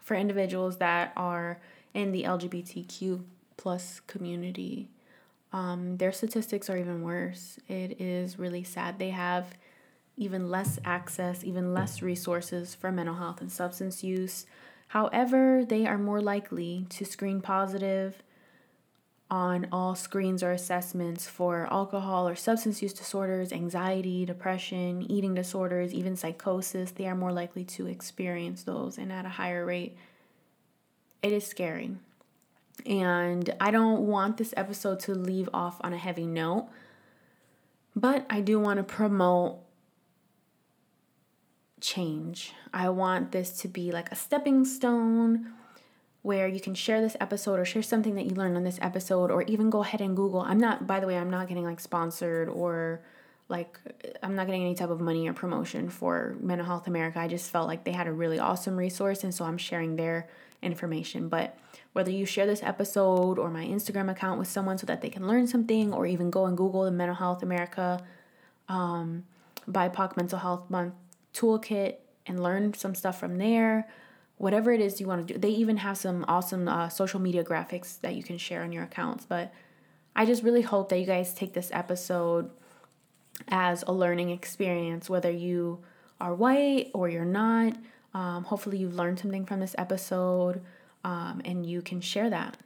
for 0.00 0.14
individuals 0.14 0.78
that 0.78 1.12
are 1.16 1.60
in 1.92 2.12
the 2.12 2.22
LGBTQ 2.22 3.22
plus 3.56 4.00
community. 4.06 4.88
Um, 5.52 5.98
their 5.98 6.12
statistics 6.12 6.70
are 6.70 6.76
even 6.76 7.02
worse. 7.02 7.58
It 7.68 8.00
is 8.00 8.38
really 8.38 8.64
sad. 8.64 8.98
They 8.98 9.10
have 9.10 9.54
even 10.16 10.50
less 10.50 10.78
access, 10.84 11.44
even 11.44 11.74
less 11.74 12.02
resources 12.02 12.74
for 12.74 12.90
mental 12.90 13.16
health 13.16 13.40
and 13.40 13.52
substance 13.52 14.02
use. 14.02 14.46
However, 14.88 15.64
they 15.66 15.86
are 15.86 15.98
more 15.98 16.20
likely 16.20 16.86
to 16.90 17.04
screen 17.04 17.40
positive 17.40 18.22
on 19.30 19.66
all 19.72 19.94
screens 19.94 20.42
or 20.42 20.52
assessments 20.52 21.26
for 21.26 21.66
alcohol 21.72 22.28
or 22.28 22.36
substance 22.36 22.82
use 22.82 22.92
disorders, 22.92 23.50
anxiety, 23.50 24.26
depression, 24.26 25.10
eating 25.10 25.34
disorders, 25.34 25.94
even 25.94 26.16
psychosis. 26.16 26.90
They 26.90 27.06
are 27.06 27.14
more 27.14 27.32
likely 27.32 27.64
to 27.64 27.86
experience 27.86 28.64
those 28.64 28.98
and 28.98 29.10
at 29.10 29.24
a 29.24 29.30
higher 29.30 29.64
rate. 29.64 29.96
It 31.22 31.32
is 31.32 31.46
scary. 31.46 31.96
And 32.86 33.54
I 33.60 33.70
don't 33.70 34.06
want 34.06 34.38
this 34.38 34.54
episode 34.56 35.00
to 35.00 35.14
leave 35.14 35.48
off 35.54 35.76
on 35.82 35.92
a 35.92 35.98
heavy 35.98 36.26
note, 36.26 36.68
but 37.94 38.26
I 38.28 38.40
do 38.40 38.58
want 38.58 38.78
to 38.78 38.82
promote 38.82 39.58
change. 41.80 42.54
I 42.72 42.88
want 42.88 43.32
this 43.32 43.50
to 43.60 43.68
be 43.68 43.92
like 43.92 44.10
a 44.10 44.14
stepping 44.14 44.64
stone 44.64 45.52
where 46.22 46.46
you 46.46 46.60
can 46.60 46.74
share 46.74 47.00
this 47.00 47.16
episode 47.20 47.58
or 47.58 47.64
share 47.64 47.82
something 47.82 48.14
that 48.14 48.24
you 48.24 48.34
learned 48.34 48.56
on 48.56 48.64
this 48.64 48.78
episode 48.80 49.30
or 49.30 49.42
even 49.42 49.70
go 49.70 49.82
ahead 49.82 50.00
and 50.00 50.16
Google. 50.16 50.40
I'm 50.40 50.58
not, 50.58 50.86
by 50.86 51.00
the 51.00 51.06
way, 51.06 51.18
I'm 51.18 51.30
not 51.30 51.48
getting 51.48 51.64
like 51.64 51.80
sponsored 51.80 52.48
or 52.48 53.02
like 53.48 53.78
I'm 54.22 54.36
not 54.36 54.46
getting 54.46 54.62
any 54.62 54.74
type 54.74 54.90
of 54.90 55.00
money 55.00 55.28
or 55.28 55.32
promotion 55.32 55.90
for 55.90 56.36
Mental 56.40 56.66
Health 56.66 56.86
America. 56.86 57.18
I 57.18 57.26
just 57.26 57.50
felt 57.50 57.66
like 57.66 57.84
they 57.84 57.92
had 57.92 58.06
a 58.06 58.12
really 58.12 58.38
awesome 58.38 58.76
resource 58.76 59.24
and 59.24 59.34
so 59.34 59.44
I'm 59.44 59.58
sharing 59.58 59.96
their 59.96 60.28
information. 60.62 61.28
But 61.28 61.58
whether 61.92 62.10
you 62.10 62.24
share 62.24 62.46
this 62.46 62.62
episode 62.62 63.38
or 63.38 63.50
my 63.50 63.64
Instagram 63.64 64.10
account 64.10 64.38
with 64.38 64.48
someone 64.48 64.78
so 64.78 64.86
that 64.86 65.02
they 65.02 65.10
can 65.10 65.26
learn 65.26 65.46
something 65.46 65.92
or 65.92 66.06
even 66.06 66.30
go 66.30 66.46
and 66.46 66.56
Google 66.56 66.84
the 66.84 66.90
Mental 66.90 67.16
Health 67.16 67.42
America 67.42 68.02
um, 68.68 69.24
BIPOC 69.70 70.16
Mental 70.16 70.38
Health 70.38 70.70
Month 70.70 70.94
toolkit 71.34 71.96
and 72.26 72.42
learn 72.42 72.74
some 72.74 72.94
stuff 72.94 73.18
from 73.18 73.38
there 73.38 73.88
whatever 74.42 74.72
it 74.72 74.80
is 74.80 75.00
you 75.00 75.06
want 75.06 75.24
to 75.24 75.34
do. 75.34 75.38
They 75.38 75.50
even 75.50 75.76
have 75.76 75.96
some 75.96 76.24
awesome 76.26 76.66
uh, 76.66 76.88
social 76.88 77.20
media 77.20 77.44
graphics 77.44 78.00
that 78.00 78.16
you 78.16 78.24
can 78.24 78.38
share 78.38 78.64
on 78.64 78.72
your 78.72 78.82
accounts. 78.82 79.24
But 79.24 79.54
I 80.16 80.26
just 80.26 80.42
really 80.42 80.62
hope 80.62 80.88
that 80.88 80.98
you 80.98 81.06
guys 81.06 81.32
take 81.32 81.52
this 81.52 81.70
episode 81.72 82.50
as 83.46 83.84
a 83.86 83.92
learning 83.92 84.30
experience, 84.30 85.08
whether 85.08 85.30
you 85.30 85.84
are 86.20 86.34
white 86.34 86.90
or 86.92 87.08
you're 87.08 87.24
not. 87.24 87.76
Um, 88.14 88.44
hopefully, 88.44 88.78
you've 88.78 88.94
learned 88.94 89.18
something 89.18 89.46
from 89.46 89.60
this 89.60 89.74
episode 89.78 90.62
um, 91.04 91.40
and 91.44 91.66
you 91.66 91.82
can 91.82 92.00
share 92.00 92.30
that 92.30 92.56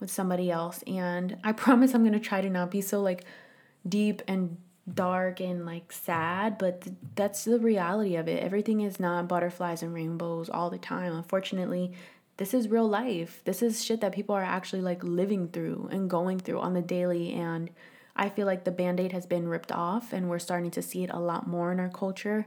with 0.00 0.10
somebody 0.10 0.50
else. 0.50 0.82
And 0.86 1.38
I 1.42 1.52
promise 1.52 1.94
I'm 1.94 2.02
going 2.02 2.12
to 2.12 2.20
try 2.20 2.40
to 2.40 2.50
not 2.50 2.70
be 2.70 2.80
so 2.80 3.00
like 3.00 3.24
deep 3.88 4.22
and 4.28 4.58
dark 4.92 5.40
and 5.40 5.64
like 5.64 5.92
sad, 5.92 6.58
but 6.58 6.82
th- 6.82 6.96
that's 7.14 7.44
the 7.44 7.58
reality 7.58 8.16
of 8.16 8.28
it. 8.28 8.42
Everything 8.42 8.80
is 8.80 8.98
not 8.98 9.28
butterflies 9.28 9.82
and 9.82 9.94
rainbows 9.94 10.50
all 10.50 10.70
the 10.70 10.78
time. 10.78 11.14
Unfortunately, 11.14 11.92
this 12.36 12.52
is 12.52 12.68
real 12.68 12.88
life. 12.88 13.42
This 13.44 13.62
is 13.62 13.84
shit 13.84 14.00
that 14.00 14.12
people 14.12 14.34
are 14.34 14.42
actually 14.42 14.82
like 14.82 15.04
living 15.04 15.48
through 15.48 15.88
and 15.92 16.10
going 16.10 16.38
through 16.40 16.60
on 16.60 16.74
the 16.74 16.82
daily. 16.82 17.32
And 17.32 17.70
I 18.16 18.28
feel 18.28 18.46
like 18.46 18.64
the 18.64 18.72
band 18.72 18.98
aid 18.98 19.12
has 19.12 19.24
been 19.24 19.48
ripped 19.48 19.72
off, 19.72 20.12
and 20.12 20.28
we're 20.28 20.38
starting 20.38 20.70
to 20.72 20.82
see 20.82 21.02
it 21.04 21.10
a 21.10 21.18
lot 21.18 21.46
more 21.46 21.72
in 21.72 21.80
our 21.80 21.88
culture 21.88 22.44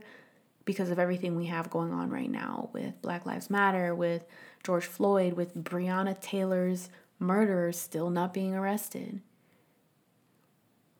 because 0.66 0.90
of 0.90 0.98
everything 0.98 1.34
we 1.34 1.46
have 1.46 1.70
going 1.70 1.92
on 1.92 2.10
right 2.10 2.30
now 2.30 2.68
with 2.74 3.00
Black 3.00 3.24
Lives 3.24 3.48
Matter, 3.48 3.94
with 3.94 4.26
George 4.62 4.84
Floyd, 4.84 5.32
with 5.32 5.56
Breonna 5.56 6.20
Taylor's 6.20 6.90
murderers 7.18 7.80
still 7.80 8.10
not 8.10 8.34
being 8.34 8.54
arrested 8.54 9.22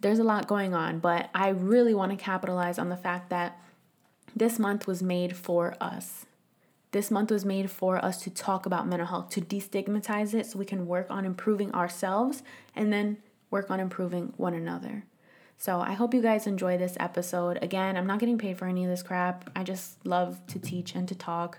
there's 0.01 0.19
a 0.19 0.25
lot 0.25 0.47
going 0.47 0.75
on, 0.75 0.99
but 0.99 1.31
I 1.35 1.49
really 1.49 1.95
want 1.95 2.13
to 2.13 2.17
capitalize 2.17 2.79
on 2.79 2.89
the 2.89 2.97
fact 2.97 3.31
that 3.31 3.61
this 4.35 4.59
month 4.59 4.87
was 4.87 5.03
made 5.03 5.37
for 5.37 5.75
us. 5.81 6.27
This 6.93 7.11
month 7.11 7.31
was 7.31 7.45
made 7.45 7.71
for 7.71 8.03
us 8.05 8.23
to 8.23 8.31
talk 8.31 8.67
about 8.67 8.87
mental 8.87 9.07
health, 9.07 9.31
to 9.31 9.41
destigmatize 9.41 10.35
it 10.35 10.47
so 10.47 10.59
we 10.59 10.65
can 10.65 10.87
work 10.87 11.11
on 11.11 11.25
improving 11.25 11.73
ourselves 11.73 12.43
and 12.75 12.93
then 12.93 13.19
work 13.51 13.71
on 13.71 13.81
improving 13.81 14.33
one 14.37 14.55
another. 14.55 15.05
So 15.59 15.81
I 15.81 15.93
hope 15.95 16.13
you 16.15 16.23
guys 16.23 16.47
enjoy 16.47 16.77
this 16.77 16.97
episode. 17.01 17.59
Again, 17.63 17.97
I'm 17.97 18.07
not 18.07 18.19
getting 18.19 18.39
paid 18.39 18.59
for 18.59 18.67
any 18.67 18.85
of 18.85 18.91
this 18.91 19.03
crap. 19.03 19.51
I 19.57 19.63
just 19.65 20.05
love 20.07 20.39
to 20.49 20.59
teach 20.59 20.95
and 20.95 21.09
to 21.09 21.15
talk. 21.15 21.59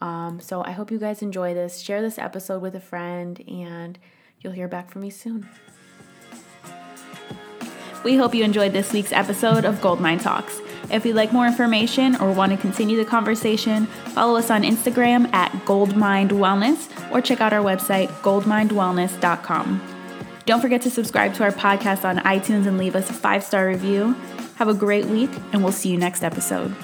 Um, 0.00 0.40
so 0.40 0.62
I 0.62 0.72
hope 0.72 0.90
you 0.90 0.98
guys 0.98 1.22
enjoy 1.22 1.54
this. 1.54 1.80
Share 1.80 2.02
this 2.02 2.18
episode 2.18 2.62
with 2.62 2.74
a 2.74 2.80
friend, 2.80 3.42
and 3.48 3.98
you'll 4.40 4.52
hear 4.52 4.68
back 4.68 4.90
from 4.90 5.02
me 5.02 5.10
soon. 5.10 5.48
We 8.02 8.16
hope 8.16 8.34
you 8.34 8.44
enjoyed 8.44 8.72
this 8.72 8.92
week's 8.92 9.12
episode 9.12 9.66
of 9.66 9.80
Goldmind 9.82 10.22
Talks. 10.22 10.60
If 10.90 11.04
you'd 11.04 11.16
like 11.16 11.32
more 11.32 11.46
information 11.46 12.16
or 12.16 12.32
want 12.32 12.50
to 12.52 12.58
continue 12.58 12.96
the 12.96 13.04
conversation, 13.04 13.86
follow 13.86 14.36
us 14.36 14.50
on 14.50 14.62
Instagram 14.62 15.32
at 15.34 15.52
Goldmind 15.66 16.30
Wellness 16.30 16.88
or 17.12 17.20
check 17.20 17.40
out 17.40 17.52
our 17.52 17.62
website, 17.62 18.08
goldmindwellness.com. 18.22 19.89
Don't 20.50 20.60
forget 20.60 20.82
to 20.82 20.90
subscribe 20.90 21.32
to 21.34 21.44
our 21.44 21.52
podcast 21.52 22.04
on 22.04 22.16
iTunes 22.24 22.66
and 22.66 22.76
leave 22.76 22.96
us 22.96 23.08
a 23.08 23.12
five 23.12 23.44
star 23.44 23.68
review. 23.68 24.16
Have 24.56 24.66
a 24.66 24.74
great 24.74 25.04
week, 25.04 25.30
and 25.52 25.62
we'll 25.62 25.70
see 25.70 25.90
you 25.90 25.96
next 25.96 26.24
episode. 26.24 26.74